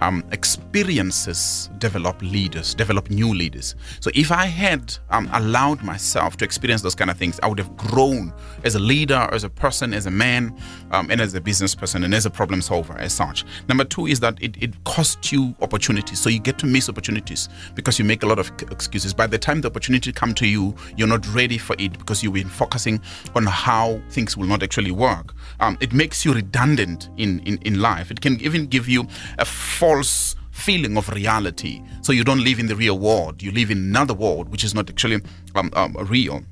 um, 0.00 0.22
"Experiences 0.32 1.70
develop 1.78 2.20
leaders, 2.22 2.74
develop 2.74 3.10
new 3.10 3.32
leaders. 3.32 3.74
So 4.00 4.10
if 4.14 4.30
I 4.30 4.46
had 4.46 4.96
um, 5.10 5.28
allowed 5.32 5.82
myself 5.82 6.36
to 6.38 6.44
experience 6.44 6.82
those 6.82 6.94
kind 6.94 7.10
of 7.10 7.16
things, 7.16 7.40
I 7.42 7.48
would 7.48 7.58
have 7.58 7.76
grown 7.76 8.32
as 8.64 8.74
a 8.74 8.78
leader, 8.78 9.28
as 9.32 9.44
a 9.44 9.50
person, 9.50 9.94
as 9.94 10.06
a 10.06 10.10
man, 10.10 10.56
um, 10.90 11.10
and 11.10 11.20
as 11.20 11.34
a 11.34 11.40
business 11.40 11.74
person, 11.74 12.04
and 12.04 12.14
as 12.14 12.26
a 12.26 12.30
problem 12.30 12.60
solver 12.60 12.96
as 12.98 13.12
such. 13.12 13.44
Number 13.68 13.84
two 13.84 14.06
is 14.06 14.20
that 14.20 14.42
it, 14.42 14.56
it 14.62 14.84
costs 14.84 15.32
you 15.32 15.54
opportunities. 15.60 16.20
So 16.20 16.28
you 16.28 16.38
get 16.38 16.58
to 16.58 16.66
miss 16.66 16.88
opportunities 16.88 17.48
because 17.74 17.98
you 17.98 18.04
make 18.04 18.22
a 18.22 18.26
lot 18.26 18.38
of 18.38 18.50
excuses. 18.70 19.14
By 19.14 19.26
the 19.26 19.38
time 19.38 19.60
the 19.60 19.68
opportunity 19.68 20.12
come 20.12 20.34
to 20.34 20.46
you 20.46 20.65
you're 20.96 21.08
not 21.08 21.26
ready 21.34 21.58
for 21.58 21.76
it 21.78 21.98
because 21.98 22.22
you've 22.22 22.34
been 22.34 22.48
focusing 22.48 23.00
on 23.34 23.46
how 23.46 24.00
things 24.10 24.36
will 24.36 24.46
not 24.46 24.62
actually 24.62 24.90
work. 24.90 25.34
Um, 25.60 25.76
it 25.80 25.92
makes 25.92 26.24
you 26.24 26.32
redundant 26.32 27.08
in, 27.16 27.40
in, 27.40 27.58
in 27.62 27.80
life. 27.80 28.10
It 28.10 28.20
can 28.20 28.40
even 28.40 28.66
give 28.66 28.88
you 28.88 29.06
a 29.38 29.44
false 29.44 30.36
feeling 30.50 30.96
of 30.96 31.08
reality. 31.10 31.82
So 32.00 32.12
you 32.12 32.24
don't 32.24 32.42
live 32.42 32.58
in 32.58 32.66
the 32.66 32.76
real 32.76 32.98
world, 32.98 33.42
you 33.42 33.52
live 33.52 33.70
in 33.70 33.78
another 33.78 34.14
world 34.14 34.48
which 34.48 34.64
is 34.64 34.74
not 34.74 34.88
actually 34.88 35.20
um, 35.54 35.70
um, 35.74 35.94
real 36.08 36.42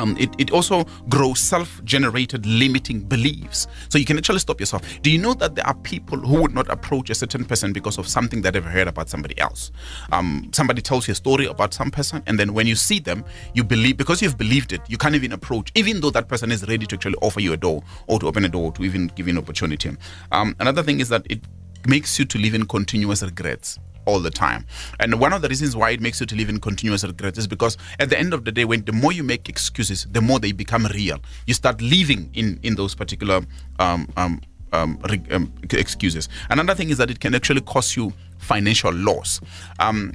um, 0.00 0.16
it, 0.18 0.30
it 0.38 0.50
also 0.50 0.84
grows 1.08 1.38
self 1.38 1.82
generated 1.84 2.46
limiting 2.46 3.00
beliefs. 3.00 3.66
So 3.88 3.98
you 3.98 4.04
can 4.04 4.16
actually 4.18 4.38
stop 4.38 4.58
yourself. 4.60 4.82
Do 5.02 5.10
you 5.10 5.18
know 5.18 5.34
that 5.34 5.54
there 5.54 5.66
are 5.66 5.74
people 5.74 6.18
who 6.18 6.42
would 6.42 6.54
not 6.54 6.68
approach 6.70 7.10
a 7.10 7.14
certain 7.14 7.44
person 7.44 7.72
because 7.72 7.98
of 7.98 8.08
something 8.08 8.40
that 8.42 8.54
they've 8.54 8.64
heard 8.64 8.88
about 8.88 9.08
somebody 9.08 9.38
else? 9.38 9.70
Um, 10.12 10.50
somebody 10.52 10.80
tells 10.80 11.06
you 11.06 11.12
a 11.12 11.14
story 11.14 11.46
about 11.46 11.74
some 11.74 11.90
person, 11.90 12.22
and 12.26 12.38
then 12.38 12.54
when 12.54 12.66
you 12.66 12.74
see 12.74 12.98
them, 12.98 13.24
you 13.54 13.62
believe, 13.62 13.96
because 13.96 14.22
you've 14.22 14.38
believed 14.38 14.72
it, 14.72 14.80
you 14.88 14.96
can't 14.96 15.14
even 15.14 15.32
approach, 15.32 15.70
even 15.74 16.00
though 16.00 16.10
that 16.10 16.28
person 16.28 16.50
is 16.50 16.66
ready 16.66 16.86
to 16.86 16.96
actually 16.96 17.16
offer 17.22 17.40
you 17.40 17.52
a 17.52 17.56
door 17.56 17.82
or 18.06 18.18
to 18.18 18.26
open 18.26 18.44
a 18.44 18.48
door 18.48 18.72
to 18.72 18.84
even 18.84 19.08
give 19.08 19.26
you 19.26 19.32
an 19.32 19.38
opportunity. 19.38 19.90
Um, 20.32 20.56
another 20.60 20.82
thing 20.82 21.00
is 21.00 21.08
that 21.10 21.26
it 21.28 21.40
makes 21.86 22.18
you 22.18 22.24
to 22.26 22.38
live 22.38 22.54
in 22.54 22.66
continuous 22.66 23.22
regrets 23.22 23.78
all 24.06 24.20
the 24.20 24.30
time. 24.30 24.66
And 24.98 25.20
one 25.20 25.32
of 25.32 25.42
the 25.42 25.48
reasons 25.48 25.76
why 25.76 25.90
it 25.90 26.00
makes 26.00 26.20
you 26.20 26.26
to 26.26 26.34
live 26.34 26.48
in 26.48 26.58
continuous 26.58 27.04
regret 27.04 27.38
is 27.38 27.46
because 27.46 27.76
at 27.98 28.10
the 28.10 28.18
end 28.18 28.34
of 28.34 28.44
the 28.44 28.52
day, 28.52 28.64
when 28.64 28.84
the 28.84 28.92
more 28.92 29.12
you 29.12 29.22
make 29.22 29.48
excuses, 29.48 30.06
the 30.10 30.20
more 30.20 30.38
they 30.38 30.52
become 30.52 30.86
real. 30.86 31.18
You 31.46 31.54
start 31.54 31.80
living 31.80 32.30
in 32.34 32.58
in 32.62 32.74
those 32.74 32.94
particular 32.94 33.42
um, 33.78 34.08
um, 34.16 34.40
um, 34.72 34.98
um 35.30 35.52
excuses. 35.72 36.28
Another 36.48 36.74
thing 36.74 36.90
is 36.90 36.98
that 36.98 37.10
it 37.10 37.20
can 37.20 37.34
actually 37.34 37.60
cause 37.60 37.96
you 37.96 38.12
financial 38.38 38.92
loss. 38.92 39.40
Um, 39.78 40.14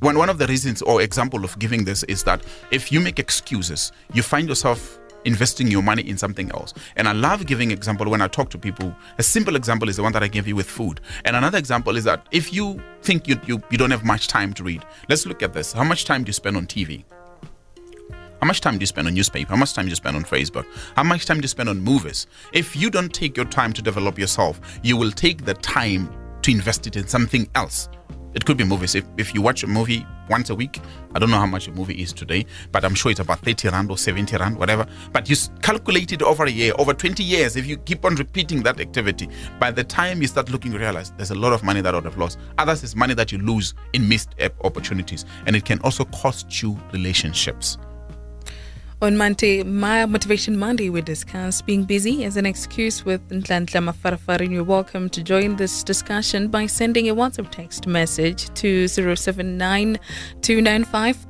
one, 0.00 0.18
one 0.18 0.28
of 0.28 0.38
the 0.38 0.46
reasons 0.46 0.82
or 0.82 1.00
example 1.00 1.44
of 1.44 1.58
giving 1.58 1.84
this 1.84 2.02
is 2.04 2.24
that 2.24 2.42
if 2.70 2.92
you 2.92 3.00
make 3.00 3.18
excuses, 3.18 3.90
you 4.12 4.22
find 4.22 4.48
yourself 4.48 4.98
investing 5.24 5.68
your 5.68 5.82
money 5.82 6.02
in 6.08 6.18
something 6.18 6.50
else. 6.52 6.74
And 6.96 7.08
I 7.08 7.12
love 7.12 7.46
giving 7.46 7.70
example 7.70 8.10
when 8.10 8.20
I 8.20 8.28
talk 8.28 8.50
to 8.50 8.58
people. 8.58 8.94
A 9.18 9.22
simple 9.22 9.56
example 9.56 9.88
is 9.88 9.96
the 9.96 10.02
one 10.02 10.12
that 10.12 10.22
I 10.22 10.28
gave 10.28 10.46
you 10.46 10.56
with 10.56 10.68
food. 10.68 11.00
And 11.24 11.36
another 11.36 11.58
example 11.58 11.96
is 11.96 12.04
that 12.04 12.26
if 12.30 12.52
you 12.52 12.82
think 13.02 13.28
you, 13.28 13.40
you, 13.46 13.62
you 13.70 13.78
don't 13.78 13.90
have 13.90 14.04
much 14.04 14.28
time 14.28 14.52
to 14.54 14.64
read, 14.64 14.84
let's 15.08 15.26
look 15.26 15.42
at 15.42 15.52
this. 15.52 15.72
How 15.72 15.84
much 15.84 16.04
time 16.04 16.24
do 16.24 16.28
you 16.28 16.34
spend 16.34 16.56
on 16.56 16.66
TV? 16.66 17.04
How 18.40 18.46
much 18.46 18.60
time 18.60 18.74
do 18.74 18.80
you 18.80 18.86
spend 18.86 19.08
on 19.08 19.14
newspaper? 19.14 19.50
How 19.50 19.56
much 19.56 19.72
time 19.72 19.86
do 19.86 19.90
you 19.90 19.96
spend 19.96 20.16
on 20.16 20.24
Facebook? 20.24 20.66
How 20.96 21.02
much 21.02 21.24
time 21.24 21.38
do 21.38 21.42
you 21.44 21.48
spend 21.48 21.70
on 21.70 21.80
movies? 21.80 22.26
If 22.52 22.76
you 22.76 22.90
don't 22.90 23.12
take 23.12 23.36
your 23.36 23.46
time 23.46 23.72
to 23.72 23.80
develop 23.80 24.18
yourself, 24.18 24.60
you 24.82 24.98
will 24.98 25.10
take 25.10 25.46
the 25.46 25.54
time 25.54 26.12
to 26.42 26.50
invest 26.50 26.86
it 26.86 26.96
in 26.96 27.06
something 27.06 27.48
else. 27.54 27.88
It 28.34 28.44
could 28.44 28.56
be 28.56 28.64
movies. 28.64 28.94
If, 28.94 29.04
if 29.16 29.34
you 29.34 29.40
watch 29.40 29.62
a 29.62 29.66
movie 29.66 30.06
once 30.28 30.50
a 30.50 30.54
week, 30.54 30.80
I 31.14 31.18
don't 31.18 31.30
know 31.30 31.38
how 31.38 31.46
much 31.46 31.68
a 31.68 31.72
movie 31.72 32.00
is 32.02 32.12
today, 32.12 32.46
but 32.72 32.84
I'm 32.84 32.94
sure 32.94 33.10
it's 33.10 33.20
about 33.20 33.40
30 33.40 33.68
rand 33.68 33.90
or 33.90 33.98
70 33.98 34.36
rand, 34.36 34.58
whatever. 34.58 34.86
But 35.12 35.30
you 35.30 35.36
calculate 35.62 36.12
it 36.12 36.22
over 36.22 36.44
a 36.44 36.50
year, 36.50 36.72
over 36.78 36.92
20 36.94 37.22
years, 37.22 37.56
if 37.56 37.66
you 37.66 37.76
keep 37.76 38.04
on 38.04 38.16
repeating 38.16 38.62
that 38.64 38.80
activity, 38.80 39.28
by 39.60 39.70
the 39.70 39.84
time 39.84 40.20
you 40.20 40.26
start 40.26 40.50
looking, 40.50 40.72
you 40.72 40.78
realize 40.78 41.12
there's 41.16 41.30
a 41.30 41.34
lot 41.36 41.52
of 41.52 41.62
money 41.62 41.80
that 41.80 41.94
I 41.94 41.98
would 41.98 42.04
have 42.04 42.18
lost. 42.18 42.38
Others 42.58 42.82
is 42.82 42.96
money 42.96 43.14
that 43.14 43.30
you 43.30 43.38
lose 43.38 43.74
in 43.92 44.08
missed 44.08 44.34
eh, 44.38 44.48
opportunities. 44.62 45.24
And 45.46 45.54
it 45.54 45.64
can 45.64 45.78
also 45.80 46.04
cost 46.06 46.62
you 46.62 46.78
relationships. 46.92 47.78
On 49.02 49.16
Monday, 49.16 49.62
my 49.62 50.06
Motivation 50.06 50.56
Monday, 50.56 50.88
we 50.88 51.02
discuss 51.02 51.60
being 51.60 51.84
busy 51.84 52.24
as 52.24 52.36
an 52.36 52.46
excuse 52.46 53.04
with 53.04 53.20
Mafarafarin. 53.28 54.50
You're 54.52 54.64
welcome 54.64 55.10
to 55.10 55.22
join 55.22 55.56
this 55.56 55.82
discussion 55.82 56.48
by 56.48 56.66
sending 56.66 57.08
a 57.08 57.14
WhatsApp 57.14 57.50
text 57.50 57.86
message 57.86 58.48
to 58.54 58.86
079 58.88 59.98
295 60.40 61.26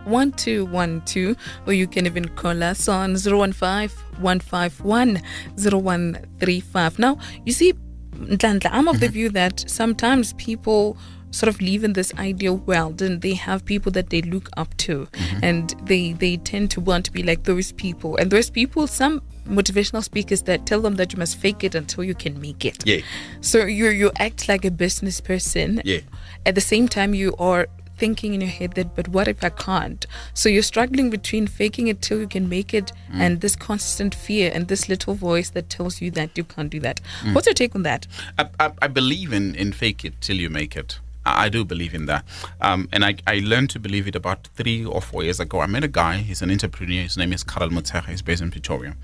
or 1.67 1.73
you 1.73 1.87
can 1.87 2.07
even 2.07 2.29
call 2.29 2.63
us 2.63 2.87
on 2.87 3.17
015 3.17 3.89
151 4.21 5.23
0135. 5.57 6.99
Now, 6.99 7.19
you 7.45 7.53
see, 7.53 7.73
Nhlanhla, 8.13 8.69
I'm 8.73 8.89
of 8.89 9.01
the 9.01 9.07
mm-hmm. 9.07 9.13
view 9.13 9.29
that 9.31 9.65
sometimes 9.67 10.35
people 10.35 10.97
sort 11.35 11.49
of 11.49 11.61
live 11.61 11.85
in 11.85 11.95
this 11.95 12.15
ideal 12.15 12.57
world 12.59 13.03
and 13.03 13.21
they 13.21 13.35
have 13.35 13.65
people 13.65 13.91
that 13.93 14.11
they 14.11 14.23
look 14.23 14.49
up 14.57 14.75
to. 14.77 15.07
Mm-hmm. 15.13 15.45
and 15.45 15.75
they 15.85 16.13
they 16.13 16.37
tend 16.39 16.71
to 16.71 16.81
want 16.81 17.05
to 17.07 17.13
be 17.13 17.23
like 17.23 17.45
those 17.45 17.73
people. 17.73 18.17
And 18.17 18.31
those 18.31 18.51
people 18.51 18.87
some 18.87 19.23
motivational 19.49 20.03
speakers 20.03 20.43
that 20.43 20.67
tell 20.67 20.81
them 20.81 20.95
that 20.97 21.13
you 21.13 21.19
must 21.19 21.37
fake 21.37 21.65
it 21.65 21.75
until 21.75 22.05
you 22.05 22.15
can 22.15 22.41
make 22.41 22.65
it. 22.65 22.87
Yeah. 22.87 23.01
So 23.41 23.65
you 23.65 23.89
you 23.89 24.11
act 24.19 24.49
like 24.49 24.65
a 24.65 24.71
business 24.71 25.21
person. 25.21 25.83
Yeah. 25.85 26.01
At 26.47 26.55
the 26.55 26.61
same 26.61 26.89
time 26.89 27.15
you 27.15 27.35
are 27.39 27.69
thinking 27.97 28.35
in 28.35 28.41
your 28.41 28.51
head 28.51 28.73
that 28.73 28.95
but 28.97 29.07
what 29.09 29.29
if 29.29 29.45
i 29.45 29.49
can't? 29.49 30.07
So 30.35 30.49
you're 30.49 30.63
struggling 30.63 31.11
between 31.11 31.47
faking 31.47 31.87
it 31.89 32.03
till 32.03 32.19
you 32.19 32.27
can 32.27 32.49
make 32.49 32.75
it 32.75 32.93
mm. 33.13 33.21
and 33.21 33.41
this 33.41 33.55
constant 33.55 34.15
fear 34.15 34.51
and 34.53 34.67
this 34.69 34.89
little 34.89 35.15
voice 35.15 35.51
that 35.51 35.71
tells 35.71 36.01
you 36.01 36.11
that 36.13 36.37
you 36.37 36.45
can't 36.45 36.71
do 36.71 36.81
that. 36.81 37.01
Mm. 37.23 37.35
what's 37.35 37.47
your 37.47 37.55
take 37.55 37.75
on 37.75 37.83
that? 37.85 38.07
I, 38.39 38.49
I, 38.59 38.73
I 38.83 38.89
believe 38.89 39.33
in 39.33 39.55
in 39.55 39.73
fake 39.73 40.05
it 40.05 40.21
till 40.21 40.37
you 40.37 40.51
make 40.51 40.77
it 40.77 40.99
I, 41.27 41.49
do 41.49 41.65
believe 41.65 41.95
in 41.95 42.07
that. 42.07 42.25
Um, 42.61 42.89
and 42.93 43.05
I, 43.05 43.17
I 43.27 43.41
learned 43.45 43.71
to 43.71 43.79
believe 43.79 44.07
it 44.07 44.15
about 44.15 44.49
three 44.55 44.85
or 44.85 45.01
four 45.01 45.23
years 45.23 45.41
ago. 45.41 45.61
I 45.61 45.67
met 45.67 45.85
a 45.85 45.89
guy, 45.89 46.19
he's 46.19 46.43
an 46.43 46.51
entrepreneur, 46.51 47.03
his 47.03 47.17
name 47.17 47.33
is 47.33 47.43
Karel 47.43 47.71
Mutsecha, 47.71 48.09
he's 48.09 48.23
based 48.23 48.43
in 48.43 48.51
Pretoria. 48.51 48.97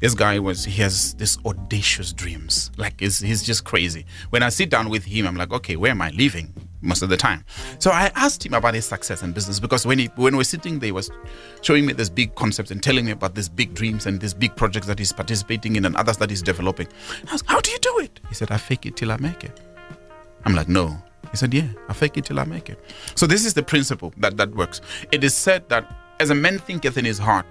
This 0.00 0.14
guy 0.14 0.38
was, 0.38 0.64
he 0.64 0.82
has 0.82 1.14
this 1.14 1.38
audacious 1.44 2.12
dreams. 2.12 2.70
Like, 2.76 3.00
he's, 3.00 3.18
he's 3.18 3.42
just 3.42 3.64
crazy. 3.64 4.06
When 4.30 4.42
I 4.42 4.48
sit 4.48 4.70
down 4.70 4.88
with 4.88 5.04
him, 5.04 5.26
I'm 5.26 5.36
like, 5.36 5.52
okay, 5.52 5.76
where 5.76 5.90
am 5.90 6.02
I 6.02 6.10
living? 6.10 6.54
most 6.80 7.02
of 7.02 7.08
the 7.08 7.16
time. 7.16 7.44
So 7.80 7.90
I 7.90 8.12
asked 8.14 8.46
him 8.46 8.54
about 8.54 8.72
his 8.74 8.86
success 8.86 9.24
in 9.24 9.32
business 9.32 9.58
because 9.58 9.84
when 9.84 9.98
he 9.98 10.06
when 10.14 10.34
we 10.34 10.38
were 10.38 10.44
sitting 10.44 10.78
there, 10.78 10.86
he 10.86 10.92
was 10.92 11.10
showing 11.60 11.84
me 11.84 11.92
this 11.92 12.08
big 12.08 12.36
concept 12.36 12.70
and 12.70 12.80
telling 12.80 13.04
me 13.04 13.10
about 13.10 13.34
these 13.34 13.48
big 13.48 13.74
dreams 13.74 14.06
and 14.06 14.20
these 14.20 14.32
big 14.32 14.54
projects 14.54 14.86
that 14.86 14.98
he's 14.98 15.12
participating 15.12 15.74
in 15.74 15.84
and 15.84 15.96
others 15.96 16.18
that 16.18 16.30
he's 16.30 16.40
developing. 16.40 16.86
I 17.28 17.34
asked, 17.34 17.46
How 17.48 17.60
do 17.60 17.72
you 17.72 17.78
do 17.78 17.98
it? 17.98 18.20
He 18.28 18.34
said, 18.36 18.52
I 18.52 18.58
fake 18.58 18.86
it 18.86 18.94
till 18.94 19.10
I 19.10 19.16
make 19.16 19.42
it. 19.42 19.60
I'm 20.44 20.54
like, 20.54 20.68
no. 20.68 20.96
He 21.30 21.36
said, 21.36 21.52
Yeah, 21.54 21.68
I 21.88 21.92
fake 21.92 22.16
it 22.16 22.24
till 22.24 22.38
I 22.40 22.44
make 22.44 22.68
it. 22.68 22.78
So 23.14 23.26
this 23.26 23.44
is 23.44 23.54
the 23.54 23.62
principle 23.62 24.12
that, 24.18 24.36
that 24.36 24.54
works. 24.54 24.80
It 25.12 25.24
is 25.24 25.34
said 25.34 25.68
that 25.68 25.90
as 26.20 26.30
a 26.30 26.34
man 26.34 26.58
thinketh 26.58 26.96
in 26.96 27.04
his 27.04 27.18
heart, 27.18 27.46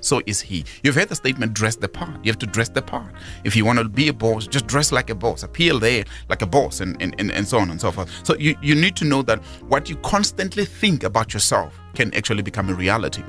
so 0.00 0.20
is 0.26 0.40
he. 0.40 0.64
You've 0.82 0.94
heard 0.94 1.08
the 1.08 1.14
statement, 1.14 1.54
dress 1.54 1.76
the 1.76 1.88
part. 1.88 2.24
You 2.24 2.30
have 2.32 2.38
to 2.38 2.46
dress 2.46 2.68
the 2.68 2.82
part. 2.82 3.12
If 3.44 3.54
you 3.54 3.64
want 3.64 3.78
to 3.78 3.88
be 3.88 4.08
a 4.08 4.12
boss, 4.12 4.46
just 4.46 4.66
dress 4.66 4.90
like 4.90 5.10
a 5.10 5.14
boss, 5.14 5.42
appear 5.42 5.78
there 5.78 6.04
like 6.28 6.42
a 6.42 6.46
boss, 6.46 6.80
and, 6.80 7.00
and, 7.00 7.14
and, 7.18 7.30
and 7.30 7.46
so 7.46 7.58
on 7.58 7.70
and 7.70 7.80
so 7.80 7.92
forth. 7.92 8.10
So 8.24 8.34
you, 8.36 8.56
you 8.62 8.74
need 8.74 8.96
to 8.96 9.04
know 9.04 9.22
that 9.22 9.40
what 9.68 9.88
you 9.88 9.96
constantly 9.96 10.64
think 10.64 11.04
about 11.04 11.34
yourself 11.34 11.78
can 11.94 12.12
actually 12.14 12.42
become 12.42 12.68
a 12.70 12.74
reality 12.74 13.22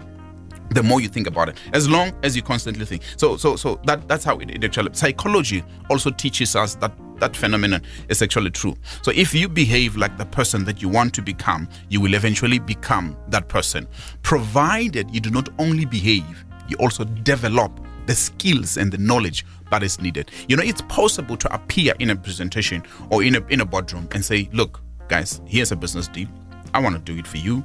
the 0.74 0.84
more 0.84 1.02
you 1.02 1.08
think 1.08 1.28
about 1.28 1.50
it 1.50 1.58
as 1.74 1.90
long 1.90 2.12
as 2.24 2.36
you 2.36 2.42
constantly 2.42 2.86
think 2.86 3.02
so 3.18 3.38
so 3.38 3.56
so 3.56 3.80
that 3.86 4.08
that's 4.08 4.24
how 4.24 4.38
it, 4.40 4.50
it 4.50 4.64
actually 4.64 4.90
psychology 4.94 5.64
also 5.90 6.10
teaches 6.10 6.56
us 6.56 6.76
that 6.76 6.92
that 7.20 7.36
phenomenon 7.36 7.82
is 8.10 8.22
actually 8.22 8.50
true 8.50 8.76
so 9.02 9.12
if 9.16 9.34
you 9.34 9.48
behave 9.48 9.96
like 9.96 10.18
the 10.18 10.26
person 10.26 10.66
that 10.66 10.82
you 10.82 10.90
want 10.90 11.14
to 11.14 11.22
become 11.22 11.68
you 11.90 12.02
will 12.02 12.14
eventually 12.16 12.60
become 12.60 13.16
that 13.30 13.48
person 13.48 13.88
provided 14.24 15.10
you 15.14 15.22
do 15.22 15.30
not 15.30 15.50
only 15.60 15.86
behave 15.86 16.46
you 16.68 16.76
also 16.78 17.04
develop 17.04 17.72
the 18.06 18.16
skills 18.16 18.78
and 18.78 18.92
the 18.92 18.98
knowledge 18.98 19.46
that 19.72 19.84
is 19.84 20.00
needed. 20.00 20.30
You 20.48 20.56
know, 20.56 20.64
it's 20.64 20.82
possible 20.84 21.38
to 21.38 21.54
appear 21.54 21.94
in 22.00 22.10
a 22.10 22.16
presentation 22.16 22.84
or 23.10 23.24
in 23.24 23.36
a 23.36 23.46
in 23.48 23.62
a 23.62 23.66
boardroom 23.66 24.08
and 24.12 24.24
say, 24.24 24.50
"Look, 24.54 24.82
guys, 25.08 25.42
here's 25.46 25.72
a 25.72 25.76
business 25.76 26.08
deal. 26.08 26.28
I 26.74 26.80
want 26.80 26.96
to 26.96 27.02
do 27.02 27.18
it 27.18 27.28
for 27.28 27.38
you. 27.38 27.64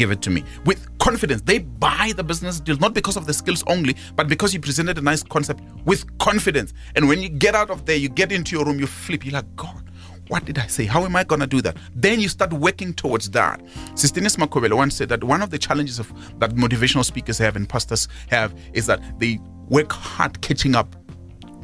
Give 0.00 0.10
it 0.10 0.22
to 0.22 0.30
me." 0.30 0.40
With 0.64 0.80
confidence, 0.98 1.42
they 1.50 1.58
buy 1.58 2.12
the 2.16 2.24
business 2.24 2.58
deal 2.58 2.78
not 2.78 2.94
because 2.94 3.16
of 3.20 3.26
the 3.26 3.34
skills 3.34 3.62
only, 3.66 3.94
but 4.16 4.28
because 4.28 4.54
you 4.54 4.60
presented 4.60 4.96
a 4.96 5.02
nice 5.02 5.22
concept 5.22 5.60
with 5.84 6.00
confidence. 6.18 6.72
And 6.94 7.02
when 7.06 7.20
you 7.20 7.28
get 7.28 7.54
out 7.54 7.70
of 7.74 7.84
there, 7.84 7.96
you 7.96 8.08
get 8.08 8.32
into 8.32 8.56
your 8.56 8.64
room, 8.64 8.78
you 8.80 8.86
flip, 8.86 9.26
you're 9.26 9.34
like, 9.34 9.56
"God, 9.56 9.82
what 10.28 10.46
did 10.46 10.58
I 10.58 10.68
say? 10.68 10.86
How 10.86 11.04
am 11.04 11.16
I 11.16 11.24
going 11.24 11.40
to 11.40 11.46
do 11.46 11.60
that? 11.66 11.76
Then 11.94 12.18
you 12.18 12.28
start 12.28 12.52
working 12.52 12.94
towards 12.94 13.28
that. 13.30 13.60
Sistinis 13.94 14.36
Makobele 14.36 14.74
once 14.74 14.94
said 14.96 15.08
that 15.10 15.22
one 15.22 15.42
of 15.42 15.50
the 15.50 15.58
challenges 15.58 15.98
of 15.98 16.10
that 16.38 16.54
motivational 16.54 17.04
speakers 17.04 17.36
have 17.38 17.56
and 17.56 17.68
pastors 17.68 18.08
have 18.28 18.54
is 18.72 18.86
that 18.86 19.00
they 19.18 19.38
work 19.68 19.92
hard 19.92 20.40
catching 20.40 20.74
up 20.74 20.96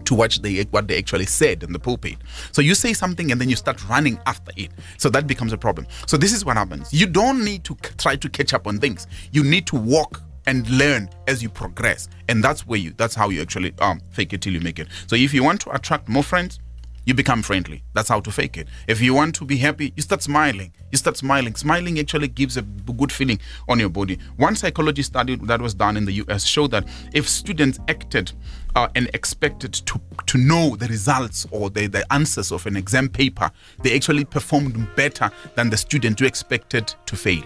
to 0.07 0.15
what 0.15 0.39
they 0.43 0.63
what 0.65 0.89
they 0.89 0.99
actually 0.99 1.27
said 1.27 1.63
in 1.63 1.73
the 1.73 1.79
pulpit. 1.79 2.17
So 2.53 2.63
you 2.63 2.75
say 2.75 2.93
something 2.93 3.31
and 3.33 3.41
then 3.41 3.49
you 3.49 3.57
start 3.57 3.87
running 3.89 4.19
after 4.27 4.53
it. 4.57 4.71
So 4.99 5.09
that 5.11 5.27
becomes 5.27 5.53
a 5.53 5.59
problem. 5.59 5.87
So 6.07 6.17
this 6.17 6.33
is 6.33 6.45
what 6.45 6.57
happens. 6.57 6.93
You 6.93 7.07
don't 7.07 7.45
need 7.45 7.65
to 7.65 7.75
try 7.99 8.17
to 8.17 8.29
catch 8.29 8.55
up 8.55 8.67
on 8.67 8.79
things. 8.79 9.07
You 9.33 9.45
need 9.45 9.67
to 9.69 9.77
walk 9.77 10.23
and 10.47 10.69
learn 10.71 11.09
as 11.27 11.43
you 11.43 11.49
progress. 11.49 12.09
And 12.29 12.43
that's 12.43 12.67
where 12.67 12.79
you 12.79 12.93
that's 12.97 13.15
how 13.15 13.29
you 13.31 13.43
actually 13.43 13.75
um 13.81 14.01
fake 14.11 14.33
it 14.33 14.43
till 14.43 14.53
you 14.53 14.61
make 14.61 14.79
it. 14.79 14.89
So 15.07 15.17
if 15.17 15.35
you 15.35 15.43
want 15.43 15.61
to 15.63 15.75
attract 15.75 16.09
more 16.09 16.23
friends, 16.23 16.61
you 17.07 17.15
become 17.15 17.41
friendly. 17.41 17.83
That's 17.95 18.09
how 18.09 18.21
to 18.21 18.31
fake 18.31 18.59
it. 18.59 18.69
If 18.87 19.01
you 19.01 19.15
want 19.15 19.35
to 19.37 19.45
be 19.45 19.57
happy, 19.57 19.93
you 19.97 20.03
start 20.03 20.23
smiling. 20.23 20.73
You 20.91 20.99
start 20.99 21.17
smiling. 21.17 21.55
Smiling 21.55 21.99
actually 21.99 22.29
gives 22.29 22.57
a 22.57 22.63
good 22.63 23.13
feeling 23.13 23.39
on 23.69 23.79
your 23.79 23.89
body. 23.89 24.19
One 24.37 24.57
psychology 24.57 25.03
study 25.03 25.37
that 25.37 25.61
was 25.61 25.73
done 25.73 25.97
in 25.97 26.05
the 26.05 26.13
US 26.25 26.45
showed 26.45 26.73
that 26.73 26.87
if 27.15 27.29
students 27.29 27.79
acted 27.89 28.33
uh, 28.75 28.89
and 28.97 29.09
expected 29.15 29.73
to, 29.73 30.01
to 30.27 30.37
know 30.37 30.75
the 30.77 30.89
results 30.89 31.47
or 31.53 31.71
the, 31.71 31.87
the 31.87 32.13
answers 32.13 32.51
of 32.51 32.67
an 32.67 32.77
exam 32.77 33.09
paper, 33.09 33.51
they 33.83 33.95
actually 33.95 34.25
performed 34.25 34.89
better 34.97 35.31
than 35.55 35.71
the 35.71 35.77
student 35.77 36.19
who 36.19 36.27
expected 36.27 36.93
to 37.07 37.17
fail. 37.17 37.45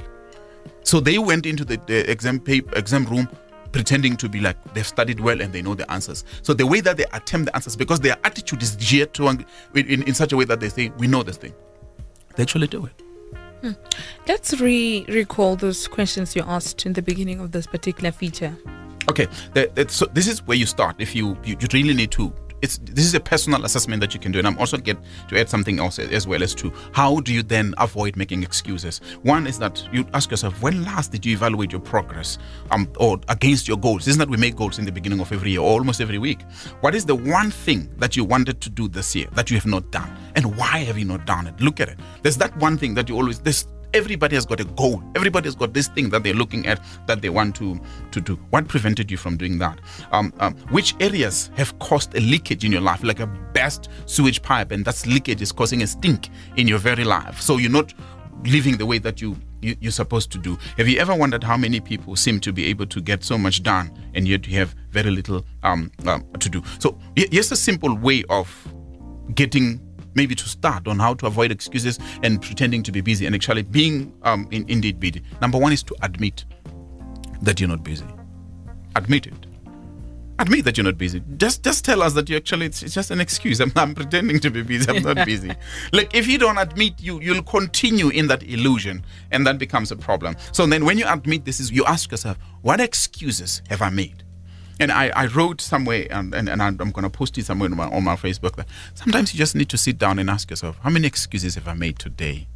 So 0.82 1.00
they 1.00 1.18
went 1.18 1.44
into 1.44 1.66
the, 1.66 1.76
the 1.86 2.10
exam 2.10 2.40
paper, 2.40 2.76
exam 2.76 3.04
room 3.04 3.28
pretending 3.72 4.16
to 4.16 4.28
be 4.28 4.40
like 4.40 4.56
they've 4.74 4.86
studied 4.86 5.20
well 5.20 5.40
and 5.40 5.52
they 5.52 5.62
know 5.62 5.74
the 5.74 5.90
answers. 5.90 6.24
So 6.42 6.54
the 6.54 6.66
way 6.66 6.80
that 6.80 6.96
they 6.96 7.04
attempt 7.12 7.46
the 7.46 7.54
answers, 7.54 7.76
because 7.76 8.00
their 8.00 8.16
attitude 8.24 8.62
is 8.62 8.76
geared 8.76 9.14
to 9.14 9.28
in, 9.28 9.44
in 9.74 10.14
such 10.14 10.32
a 10.32 10.36
way 10.36 10.44
that 10.44 10.60
they 10.60 10.68
say, 10.68 10.92
"We 10.98 11.06
know 11.06 11.22
this 11.22 11.36
thing," 11.36 11.54
they 12.36 12.42
actually 12.42 12.66
do 12.66 12.86
it. 12.86 13.02
Hmm. 13.60 13.72
Let's 14.26 14.58
re 14.60 15.04
recall 15.08 15.56
those 15.56 15.86
questions 15.86 16.34
you 16.34 16.42
asked 16.46 16.86
in 16.86 16.94
the 16.94 17.02
beginning 17.02 17.40
of 17.40 17.52
this 17.52 17.66
particular 17.66 18.10
feature. 18.10 18.56
Okay, 19.10 19.26
that, 19.54 19.74
that, 19.74 19.90
so 19.90 20.06
this 20.06 20.26
is 20.26 20.46
where 20.46 20.56
you 20.56 20.66
start. 20.66 20.96
If 20.98 21.14
you, 21.14 21.36
you 21.44 21.56
you 21.60 21.68
really 21.72 21.94
need 21.94 22.10
to 22.12 22.32
it's 22.62 22.78
this 22.78 23.04
is 23.04 23.14
a 23.14 23.20
personal 23.20 23.64
assessment 23.64 24.00
that 24.00 24.14
you 24.14 24.20
can 24.20 24.32
do 24.32 24.38
and 24.38 24.46
i'm 24.46 24.58
also 24.58 24.76
get 24.76 24.96
to 25.28 25.38
add 25.38 25.48
something 25.48 25.78
else 25.78 25.98
as 25.98 26.26
well 26.26 26.42
as 26.42 26.54
to 26.54 26.72
how 26.92 27.20
do 27.20 27.32
you 27.32 27.42
then 27.42 27.74
avoid 27.78 28.16
making 28.16 28.42
excuses. 28.42 29.00
One 29.22 29.46
is 29.46 29.58
that 29.58 29.86
you 29.92 30.06
ask 30.14 30.30
yourself 30.30 30.60
when 30.62 30.84
last 30.84 31.12
did 31.12 31.26
you 31.26 31.32
evaluate 31.32 31.72
your 31.72 31.80
progress 31.80 32.38
um, 32.70 32.88
or 32.98 33.20
against 33.28 33.68
your 33.68 33.76
goals? 33.76 34.06
Isn't 34.06 34.18
that 34.18 34.28
we 34.28 34.36
make 34.36 34.56
goals 34.56 34.78
in 34.78 34.84
the 34.84 34.92
beginning 34.92 35.20
of 35.20 35.32
every 35.32 35.50
year 35.52 35.60
or 35.60 35.72
almost 35.72 36.00
every 36.00 36.18
week? 36.18 36.42
What 36.80 36.94
is 36.94 37.04
the 37.04 37.14
one 37.14 37.50
thing 37.50 37.90
that 37.98 38.16
you 38.16 38.24
wanted 38.24 38.60
to 38.60 38.70
do 38.70 38.88
this 38.88 39.14
year 39.14 39.28
that 39.32 39.50
you 39.50 39.56
have 39.56 39.66
not 39.66 39.90
done? 39.90 40.10
And 40.36 40.56
why 40.56 40.78
have 40.78 40.98
you 40.98 41.04
not 41.04 41.26
done 41.26 41.46
it? 41.46 41.60
Look 41.60 41.80
at 41.80 41.88
it. 41.88 41.98
There's 42.22 42.36
that 42.38 42.56
one 42.58 42.78
thing 42.78 42.94
that 42.94 43.08
you 43.08 43.16
always 43.16 43.38
this 43.40 43.66
everybody 43.94 44.36
has 44.36 44.46
got 44.46 44.60
a 44.60 44.64
goal. 44.64 45.02
Everybody 45.14 45.46
has 45.46 45.54
got 45.54 45.72
this 45.72 45.88
thing 45.88 46.10
that 46.10 46.22
they're 46.22 46.34
looking 46.34 46.66
at 46.66 46.80
that 47.06 47.22
they 47.22 47.28
want 47.28 47.56
to 47.56 47.80
to 48.12 48.20
do. 48.20 48.36
What 48.50 48.68
prevented 48.68 49.10
you 49.10 49.16
from 49.16 49.36
doing 49.36 49.58
that? 49.58 49.80
Um, 50.12 50.32
um, 50.40 50.54
which 50.70 50.94
areas 51.00 51.50
have 51.56 51.78
caused 51.78 52.14
a 52.16 52.20
leakage 52.20 52.64
in 52.64 52.72
your 52.72 52.80
life 52.80 53.02
like 53.02 53.20
a 53.20 53.26
burst 53.26 53.88
sewage 54.06 54.42
pipe 54.42 54.70
and 54.70 54.84
that 54.84 55.06
leakage 55.06 55.42
is 55.42 55.52
causing 55.52 55.82
a 55.82 55.86
stink 55.86 56.30
in 56.56 56.68
your 56.68 56.78
very 56.78 57.04
life? 57.04 57.40
So 57.40 57.56
you're 57.56 57.70
not 57.70 57.94
living 58.44 58.76
the 58.78 58.86
way 58.86 58.98
that 58.98 59.20
you, 59.20 59.36
you 59.60 59.76
are 59.88 59.92
supposed 59.92 60.32
to 60.32 60.38
do. 60.38 60.58
Have 60.78 60.88
you 60.88 60.98
ever 60.98 61.14
wondered 61.14 61.44
how 61.44 61.56
many 61.56 61.80
people 61.80 62.16
seem 62.16 62.40
to 62.40 62.52
be 62.52 62.66
able 62.66 62.86
to 62.86 63.00
get 63.00 63.22
so 63.22 63.36
much 63.36 63.62
done 63.62 63.90
and 64.14 64.26
yet 64.26 64.46
you 64.46 64.58
have 64.58 64.74
very 64.90 65.10
little 65.10 65.44
um, 65.62 65.90
um 66.06 66.24
to 66.38 66.48
do? 66.48 66.62
So 66.78 66.98
here's 67.16 67.52
a 67.52 67.56
simple 67.56 67.94
way 67.96 68.24
of 68.30 68.48
getting 69.34 69.80
maybe 70.14 70.34
to 70.34 70.48
start 70.48 70.88
on 70.88 70.98
how 70.98 71.14
to 71.14 71.26
avoid 71.26 71.50
excuses 71.50 71.98
and 72.22 72.40
pretending 72.40 72.82
to 72.82 72.92
be 72.92 73.00
busy 73.00 73.26
and 73.26 73.34
actually 73.34 73.62
being 73.62 74.12
um, 74.22 74.48
in, 74.50 74.68
indeed 74.68 75.00
busy. 75.00 75.22
Number 75.40 75.58
one 75.58 75.72
is 75.72 75.82
to 75.84 75.96
admit 76.02 76.44
that 77.42 77.60
you're 77.60 77.68
not 77.68 77.82
busy. 77.82 78.04
Admit 78.96 79.26
it. 79.26 79.46
Admit 80.38 80.64
that 80.64 80.78
you're 80.78 80.84
not 80.84 80.96
busy. 80.96 81.22
Just 81.36 81.62
just 81.62 81.84
tell 81.84 82.02
us 82.02 82.14
that 82.14 82.30
you 82.30 82.36
actually 82.36 82.64
it's, 82.66 82.82
it's 82.82 82.94
just 82.94 83.10
an 83.10 83.20
excuse. 83.20 83.60
I'm, 83.60 83.70
I'm, 83.76 83.94
pretending 83.94 84.40
to 84.40 84.50
be 84.50 84.62
busy. 84.62 84.90
I'm 84.90 85.02
not 85.02 85.26
busy. 85.26 85.52
like 85.92 86.14
if 86.14 86.26
you 86.26 86.38
don't 86.38 86.56
admit, 86.56 86.94
you 86.98 87.20
you'll 87.20 87.42
continue 87.42 88.08
in 88.08 88.26
that 88.28 88.42
illusion, 88.42 89.04
and 89.32 89.46
that 89.46 89.58
becomes 89.58 89.92
a 89.92 89.96
problem. 89.96 90.36
So 90.52 90.64
then, 90.64 90.86
when 90.86 90.96
you 90.96 91.04
admit 91.06 91.44
this, 91.44 91.60
is 91.60 91.70
you 91.70 91.84
ask 91.84 92.10
yourself, 92.10 92.38
what 92.62 92.80
excuses 92.80 93.60
have 93.68 93.82
I 93.82 93.90
made? 93.90 94.24
And 94.80 94.90
I, 94.90 95.10
I 95.10 95.26
wrote 95.26 95.60
somewhere, 95.60 96.06
and, 96.10 96.34
and, 96.34 96.48
and 96.48 96.62
I'm 96.62 96.76
going 96.76 97.02
to 97.02 97.10
post 97.10 97.36
it 97.36 97.44
somewhere 97.44 97.70
on 97.70 97.76
my, 97.76 97.84
on 97.84 98.02
my 98.02 98.16
Facebook, 98.16 98.56
that 98.56 98.66
sometimes 98.94 99.34
you 99.34 99.38
just 99.38 99.54
need 99.54 99.68
to 99.68 99.78
sit 99.78 99.98
down 99.98 100.18
and 100.18 100.30
ask 100.30 100.48
yourself, 100.50 100.78
how 100.82 100.90
many 100.90 101.06
excuses 101.06 101.54
have 101.54 101.68
I 101.68 101.74
made 101.74 101.98
today? 101.98 102.46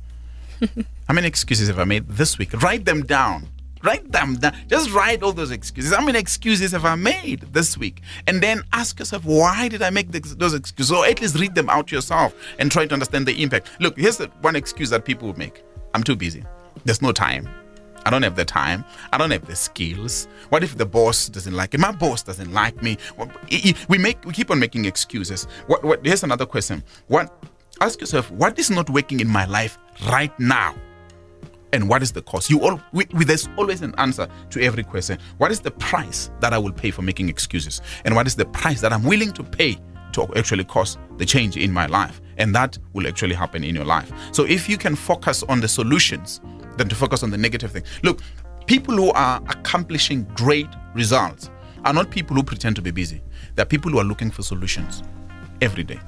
how 1.07 1.15
many 1.15 1.27
excuses 1.27 1.69
have 1.69 1.79
I 1.79 1.85
made 1.85 2.09
this 2.09 2.39
week? 2.39 2.55
Write 2.63 2.87
them 2.87 3.03
down. 3.03 3.49
Write 3.83 4.11
them 4.11 4.37
down. 4.37 4.57
Just 4.67 4.91
write 4.93 5.23
all 5.23 5.33
those 5.33 5.51
excuses. 5.51 5.93
How 5.93 6.03
many 6.03 6.19
excuses 6.19 6.73
have 6.73 6.87
I 6.87 6.95
made 6.95 7.41
this 7.53 7.77
week? 7.77 8.01
And 8.27 8.43
then 8.43 8.63
ask 8.73 8.99
yourself, 8.99 9.27
why 9.27 9.69
did 9.69 9.83
I 9.83 9.91
make 9.91 10.11
those 10.11 10.55
excuses? 10.55 10.91
Or 10.91 11.05
at 11.05 11.21
least 11.21 11.39
read 11.39 11.55
them 11.55 11.69
out 11.69 11.93
yourself 11.93 12.35
and 12.59 12.73
try 12.73 12.87
to 12.87 12.95
understand 12.95 13.27
the 13.27 13.43
impact. 13.43 13.71
Look, 13.81 13.99
here's 13.99 14.17
the 14.17 14.29
one 14.41 14.57
excuse 14.57 14.89
that 14.91 15.05
people 15.05 15.37
make 15.39 15.63
I'm 15.93 16.03
too 16.03 16.17
busy. 16.17 16.43
There's 16.85 17.03
no 17.03 17.13
time. 17.13 17.49
I 18.05 18.11
don't 18.11 18.23
have 18.23 18.37
the 18.37 18.45
time. 18.45 18.85
I 19.13 19.19
don't 19.19 19.31
have 19.31 19.47
the 19.47 19.57
skills. 19.57 20.29
What 20.51 20.63
if 20.63 20.77
the 20.77 20.87
boss 20.87 21.29
doesn't 21.29 21.55
like 21.55 21.75
it? 21.75 21.81
My 21.81 21.93
boss 21.93 22.23
doesn't 22.23 22.53
like 22.53 22.83
me. 22.83 22.99
We 23.89 23.99
make 23.99 24.25
we 24.25 24.33
keep 24.33 24.51
on 24.51 24.59
making 24.59 24.85
excuses. 24.85 25.47
What, 25.67 25.85
what 25.85 26.05
here's 26.05 26.23
another 26.23 26.47
question. 26.47 26.83
What 27.09 27.33
ask 27.81 28.01
yourself, 28.01 28.31
what 28.31 28.59
is 28.59 28.71
not 28.71 28.91
working 28.91 29.21
in 29.21 29.29
my 29.29 29.47
life 29.47 29.79
right 30.11 30.39
now? 30.39 30.75
And 31.73 31.89
what 31.89 32.03
is 32.03 32.13
the 32.13 32.23
cost? 32.23 32.51
You 32.51 32.61
all 32.61 32.81
we, 32.93 33.07
we, 33.13 33.25
there's 33.25 33.49
always 33.57 33.83
an 33.83 33.95
answer 33.99 34.29
to 34.51 34.63
every 34.63 34.85
question. 34.85 35.19
What 35.39 35.51
is 35.51 35.61
the 35.61 35.73
price 35.73 36.31
that 36.41 36.53
I 36.53 36.59
will 36.59 36.73
pay 36.73 36.91
for 36.93 37.03
making 37.03 37.29
excuses? 37.29 37.81
And 38.05 38.15
what 38.15 38.27
is 38.27 38.37
the 38.37 38.45
price 38.45 38.81
that 38.81 38.93
I'm 38.93 39.03
willing 39.03 39.33
to 39.33 39.43
pay 39.43 39.79
to 40.15 40.27
actually 40.37 40.65
cause 40.65 40.99
the 41.19 41.25
change 41.25 41.57
in 41.57 41.73
my 41.73 41.87
life? 41.87 42.21
And 42.37 42.55
that 42.55 42.79
will 42.93 43.07
actually 43.07 43.35
happen 43.35 43.63
in 43.63 43.75
your 43.75 43.85
life. 43.85 44.11
So 44.33 44.45
if 44.45 44.69
you 44.69 44.77
can 44.77 44.97
focus 44.97 45.43
on 45.45 45.61
the 45.61 45.69
solutions 45.69 46.41
than 46.77 46.89
to 46.89 46.95
focus 46.95 47.23
on 47.23 47.31
the 47.31 47.39
negative 47.39 47.73
thing. 47.73 47.85
Look, 48.03 48.21
people 48.67 48.95
who 48.95 49.11
are 49.13 49.41
accomplishing 49.49 50.25
great 50.35 50.69
results 50.95 51.51
are 51.85 51.93
not 51.93 52.11
people 52.11 52.37
who 52.37 52.43
pretend 52.43 52.77
to 52.77 52.83
be 52.83 52.91
busy. 52.91 53.23
They're 53.55 53.65
people 53.65 53.91
who 53.91 53.99
are 53.99 54.05
looking 54.05 54.31
for 54.31 54.43
solutions 54.43 55.03
every 55.61 55.85
day. 55.85 56.01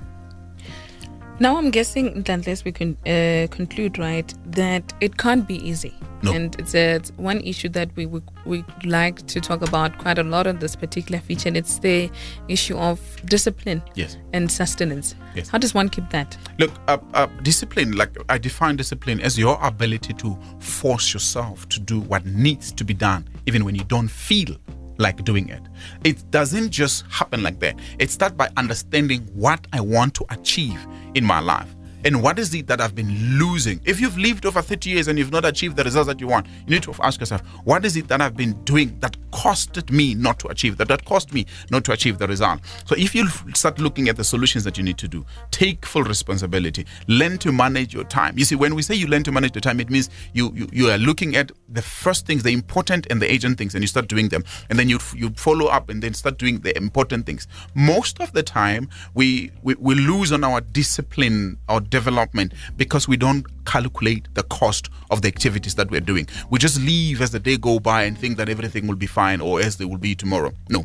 Now 1.38 1.58
I'm 1.58 1.70
guessing, 1.70 2.24
unless 2.28 2.64
we 2.64 2.72
can 2.72 2.96
uh, 3.06 3.46
conclude, 3.54 3.98
right, 3.98 4.32
that 4.52 4.94
it 5.02 5.18
can't 5.18 5.46
be 5.46 5.56
easy. 5.56 5.92
No. 6.22 6.32
And 6.32 6.58
it's, 6.58 6.74
a, 6.74 6.94
it's 6.94 7.12
one 7.18 7.42
issue 7.42 7.68
that 7.70 7.90
we 7.94 8.06
would 8.06 8.22
we 8.46 8.64
like 8.84 9.26
to 9.26 9.40
talk 9.40 9.60
about 9.60 9.98
quite 9.98 10.18
a 10.18 10.22
lot 10.22 10.46
on 10.46 10.58
this 10.60 10.74
particular 10.74 11.20
feature, 11.20 11.48
and 11.48 11.56
it's 11.56 11.78
the 11.80 12.10
issue 12.48 12.78
of 12.78 12.98
discipline 13.26 13.82
Yes. 13.94 14.16
and 14.32 14.50
sustenance. 14.50 15.14
Yes. 15.34 15.50
How 15.50 15.58
does 15.58 15.74
one 15.74 15.90
keep 15.90 16.08
that? 16.08 16.38
Look, 16.58 16.72
uh, 16.88 16.96
uh, 17.12 17.26
discipline, 17.42 17.92
like 17.92 18.16
I 18.30 18.38
define 18.38 18.76
discipline 18.76 19.20
as 19.20 19.38
your 19.38 19.58
ability 19.62 20.14
to 20.14 20.38
force 20.58 21.12
yourself 21.12 21.68
to 21.68 21.80
do 21.80 22.00
what 22.00 22.24
needs 22.24 22.72
to 22.72 22.82
be 22.84 22.94
done, 22.94 23.28
even 23.44 23.66
when 23.66 23.74
you 23.74 23.84
don't 23.84 24.08
feel 24.08 24.56
like 24.98 25.24
doing 25.24 25.48
it. 25.48 25.62
It 26.04 26.30
doesn't 26.30 26.70
just 26.70 27.04
happen 27.10 27.42
like 27.42 27.60
that. 27.60 27.78
It 27.98 28.10
starts 28.10 28.34
by 28.34 28.50
understanding 28.56 29.28
what 29.34 29.66
I 29.72 29.80
want 29.80 30.14
to 30.14 30.24
achieve 30.30 30.86
in 31.14 31.24
my 31.24 31.40
life. 31.40 31.75
And 32.06 32.22
what 32.22 32.38
is 32.38 32.54
it 32.54 32.68
that 32.68 32.80
I've 32.80 32.94
been 32.94 33.36
losing? 33.36 33.80
If 33.84 34.00
you've 34.00 34.16
lived 34.16 34.46
over 34.46 34.62
30 34.62 34.90
years 34.90 35.08
and 35.08 35.18
you've 35.18 35.32
not 35.32 35.44
achieved 35.44 35.74
the 35.74 35.82
results 35.82 36.06
that 36.06 36.20
you 36.20 36.28
want, 36.28 36.46
you 36.46 36.70
need 36.70 36.84
to 36.84 36.94
ask 37.00 37.18
yourself, 37.18 37.42
what 37.64 37.84
is 37.84 37.96
it 37.96 38.06
that 38.06 38.20
I've 38.20 38.36
been 38.36 38.52
doing 38.62 38.96
that 39.00 39.16
costed 39.32 39.90
me 39.90 40.14
not 40.14 40.38
to 40.38 40.46
achieve 40.46 40.76
that, 40.76 40.86
that 40.86 41.04
cost 41.04 41.32
me 41.32 41.46
not 41.68 41.84
to 41.86 41.92
achieve 41.92 42.18
the 42.18 42.28
result? 42.28 42.60
So 42.84 42.94
if 42.96 43.12
you 43.12 43.26
start 43.54 43.80
looking 43.80 44.08
at 44.08 44.14
the 44.14 44.22
solutions 44.22 44.62
that 44.62 44.78
you 44.78 44.84
need 44.84 44.98
to 44.98 45.08
do, 45.08 45.26
take 45.50 45.84
full 45.84 46.04
responsibility, 46.04 46.86
learn 47.08 47.38
to 47.38 47.50
manage 47.50 47.92
your 47.92 48.04
time. 48.04 48.38
You 48.38 48.44
see, 48.44 48.54
when 48.54 48.76
we 48.76 48.82
say 48.82 48.94
you 48.94 49.08
learn 49.08 49.24
to 49.24 49.32
manage 49.32 49.50
the 49.50 49.60
time, 49.60 49.80
it 49.80 49.90
means 49.90 50.08
you, 50.32 50.52
you, 50.54 50.68
you 50.70 50.88
are 50.90 50.98
looking 50.98 51.34
at 51.34 51.50
the 51.68 51.82
first 51.82 52.24
things, 52.24 52.44
the 52.44 52.50
important 52.50 53.08
and 53.10 53.20
the 53.20 53.34
urgent 53.34 53.58
things, 53.58 53.74
and 53.74 53.82
you 53.82 53.88
start 53.88 54.06
doing 54.06 54.28
them. 54.28 54.44
And 54.70 54.78
then 54.78 54.88
you, 54.88 55.00
you 55.12 55.30
follow 55.30 55.66
up 55.66 55.88
and 55.88 56.00
then 56.00 56.14
start 56.14 56.38
doing 56.38 56.60
the 56.60 56.76
important 56.76 57.26
things. 57.26 57.48
Most 57.74 58.20
of 58.20 58.30
the 58.30 58.44
time, 58.44 58.90
we, 59.14 59.50
we, 59.64 59.74
we 59.74 59.96
lose 59.96 60.30
on 60.30 60.44
our 60.44 60.60
discipline 60.60 61.58
or 61.68 61.80
development 61.96 62.52
because 62.76 63.08
we 63.08 63.16
don't 63.16 63.44
calculate 63.64 64.28
the 64.34 64.42
cost 64.44 64.90
of 65.10 65.22
the 65.22 65.28
activities 65.28 65.74
that 65.76 65.90
we're 65.90 66.06
doing. 66.12 66.26
We 66.50 66.58
just 66.58 66.78
leave 66.80 67.22
as 67.22 67.30
the 67.30 67.40
day 67.40 67.56
go 67.56 67.80
by 67.80 68.02
and 68.02 68.18
think 68.18 68.36
that 68.36 68.48
everything 68.50 68.86
will 68.86 69.00
be 69.06 69.06
fine 69.06 69.40
or 69.40 69.60
as 69.60 69.76
they 69.78 69.86
will 69.86 70.02
be 70.08 70.14
tomorrow. 70.14 70.52
No. 70.68 70.84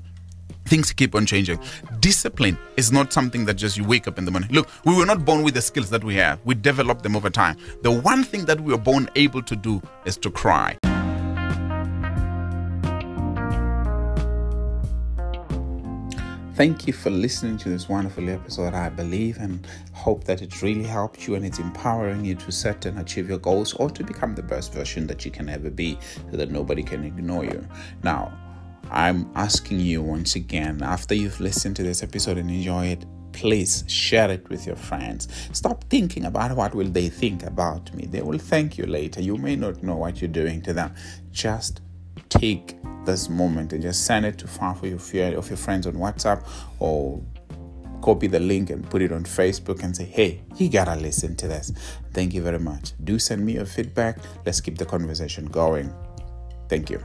Things 0.65 0.93
keep 0.93 1.15
on 1.15 1.25
changing. 1.25 1.59
Discipline 1.99 2.57
is 2.77 2.93
not 2.93 3.11
something 3.11 3.43
that 3.45 3.55
just 3.55 3.75
you 3.75 3.83
wake 3.83 4.07
up 4.07 4.17
in 4.17 4.25
the 4.25 4.31
morning. 4.31 4.51
Look, 4.51 4.69
we 4.85 4.95
were 4.95 5.05
not 5.05 5.25
born 5.25 5.43
with 5.43 5.55
the 5.55 5.61
skills 5.61 5.89
that 5.89 6.03
we 6.03 6.15
have. 6.15 6.39
We 6.45 6.55
develop 6.55 7.01
them 7.01 7.15
over 7.17 7.29
time. 7.29 7.57
The 7.81 7.91
one 7.91 8.23
thing 8.23 8.45
that 8.45 8.61
we 8.61 8.71
were 8.71 8.79
born 8.79 9.09
able 9.15 9.41
to 9.41 9.55
do 9.55 9.81
is 10.05 10.17
to 10.17 10.31
cry. 10.31 10.77
Thank 16.61 16.85
you 16.85 16.93
for 16.93 17.09
listening 17.09 17.57
to 17.57 17.69
this 17.69 17.89
wonderful 17.89 18.29
episode. 18.29 18.75
I 18.75 18.89
believe 18.89 19.37
and 19.37 19.65
hope 19.93 20.25
that 20.25 20.43
it 20.43 20.61
really 20.61 20.83
helped 20.83 21.27
you 21.27 21.33
and 21.33 21.43
it's 21.43 21.57
empowering 21.57 22.23
you 22.23 22.35
to 22.35 22.51
set 22.51 22.85
and 22.85 22.99
achieve 22.99 23.27
your 23.27 23.39
goals 23.39 23.73
or 23.73 23.89
to 23.89 24.03
become 24.03 24.35
the 24.35 24.43
best 24.43 24.71
version 24.71 25.07
that 25.07 25.25
you 25.25 25.31
can 25.31 25.49
ever 25.49 25.71
be 25.71 25.97
so 26.29 26.37
that 26.37 26.51
nobody 26.51 26.83
can 26.83 27.03
ignore 27.03 27.45
you. 27.45 27.67
Now, 28.03 28.31
I'm 28.91 29.27
asking 29.33 29.79
you 29.79 30.03
once 30.03 30.35
again, 30.35 30.83
after 30.83 31.15
you've 31.15 31.39
listened 31.39 31.77
to 31.77 31.83
this 31.83 32.03
episode 32.03 32.37
and 32.37 32.51
enjoy 32.51 32.89
it, 32.89 33.07
please 33.31 33.83
share 33.87 34.29
it 34.29 34.47
with 34.47 34.67
your 34.67 34.75
friends. 34.75 35.29
Stop 35.53 35.83
thinking 35.85 36.25
about 36.25 36.55
what 36.55 36.75
will 36.75 36.89
they 36.89 37.09
think 37.09 37.41
about 37.41 37.91
me. 37.95 38.05
They 38.05 38.21
will 38.21 38.37
thank 38.37 38.77
you 38.77 38.85
later. 38.85 39.19
You 39.19 39.35
may 39.37 39.55
not 39.55 39.81
know 39.81 39.95
what 39.95 40.21
you're 40.21 40.29
doing 40.29 40.61
to 40.61 40.73
them. 40.73 40.93
Just 41.31 41.81
take 42.31 42.77
this 43.05 43.29
moment 43.29 43.73
and 43.73 43.81
just 43.81 44.05
send 44.05 44.25
it 44.25 44.37
to 44.39 44.47
five 44.47 44.77
of 44.77 44.89
your, 44.89 44.99
fear 44.99 45.37
of 45.37 45.49
your 45.49 45.57
friends 45.57 45.85
on 45.85 45.93
WhatsApp 45.93 46.47
or 46.79 47.21
copy 48.01 48.27
the 48.27 48.39
link 48.39 48.69
and 48.69 48.89
put 48.89 49.01
it 49.01 49.11
on 49.11 49.23
Facebook 49.23 49.83
and 49.83 49.95
say, 49.95 50.05
hey, 50.05 50.41
you 50.57 50.69
gotta 50.69 50.95
listen 50.95 51.35
to 51.35 51.47
this. 51.47 51.71
Thank 52.13 52.33
you 52.33 52.41
very 52.41 52.59
much. 52.59 52.93
Do 53.03 53.19
send 53.19 53.45
me 53.45 53.53
your 53.53 53.65
feedback. 53.65 54.17
Let's 54.45 54.61
keep 54.61 54.77
the 54.77 54.85
conversation 54.85 55.45
going. 55.45 55.93
Thank 56.67 56.89
you. 56.89 57.03